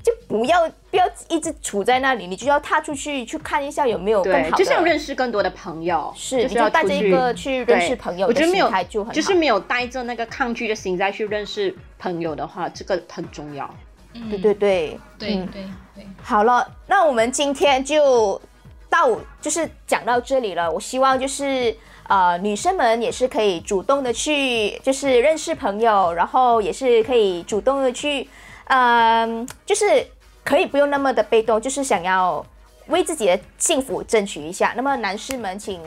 [0.00, 13.68] 就不要不要一直处在那里，你就要踏出去去看一下有没有更，好的，就是要认识更多的朋友，是就是要你就带着一个去认识朋友的我觉得没有心态就很好就是没有带着那个抗拒的心再去认识朋友的话，这个很重要。
[14.14, 18.40] 嗯对对对嗯对对对，好了，那我们今天就
[18.88, 19.10] 到
[19.40, 20.70] 就是讲到这里了。
[20.72, 21.76] 我希望就是
[22.08, 28.28] 呃女生们也是可以主动的去就是认识朋友，然后也是可以主动的去，
[28.64, 30.04] 嗯、就是
[30.42, 32.44] 可以不用那么的被动，就是想要
[32.88, 34.72] 为自己的幸福争取一下。
[34.74, 35.80] 那么男士们，请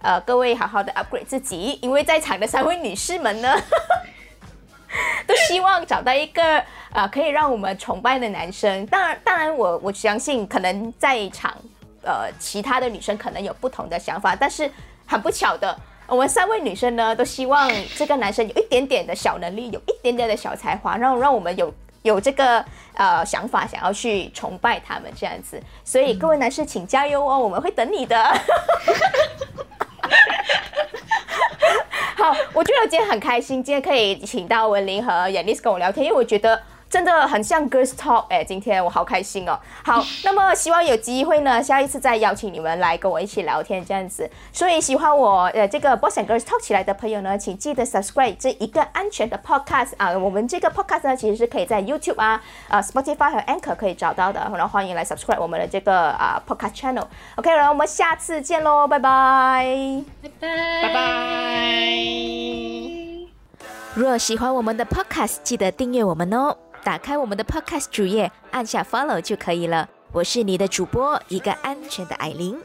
[0.00, 3.54] 呃各位好好的 upgrade 自己，因为在场的三位女士们呢。
[5.26, 6.62] 都希望找到一个
[6.92, 8.86] 呃可以让我们崇拜的男生。
[8.86, 11.52] 当然，当然我我相信可能在场
[12.04, 14.70] 呃其他的女生可能有不同的想法，但是
[15.14, 21.72] 很不巧的，我们三位女生呢都希望这个男生有一点点的小能力，有一点点的小才华，让让我们有。
[22.02, 22.62] 有这个
[22.92, 28.22] 呃想法，想要去崇拜他们这样子，所以各位男士请加油哦，我们会等你的。
[32.14, 36.60] 好，我觉得今天很开心，今天可以请到文玲和 Yanis 跟我聊天，因为我觉得
[36.94, 39.58] 真的很像 Girls Talk 哎，今天我好开心哦。
[39.84, 44.30] 好，那么希望有机会呢，下一次再邀请你们来跟我一起聊天这样子。
[44.52, 50.16] 所以喜欢我呃这个 Boss and Girls Talk 起来的朋友呢，请记得 subscribe 这一个安全的 podcast 啊。
[50.16, 57.06] 我们这个 podcast 呢，其实是可以在 YouTube 啊、呃 Spotify 和 Anchor 可以找到的，然后欢迎来 subscribe 我们的这个啊、podcast channel。
[57.34, 59.66] OK，然后我们下次见喽，拜拜。
[60.22, 61.00] 拜拜拜拜。
[63.96, 66.56] 若喜欢我们的 Podcast，记得订阅我们哦。
[66.84, 69.88] 打开我们的 Podcast 主页，按下 Follow 就可以了。
[70.12, 72.60] 我是你的主播，一个安全的艾琳。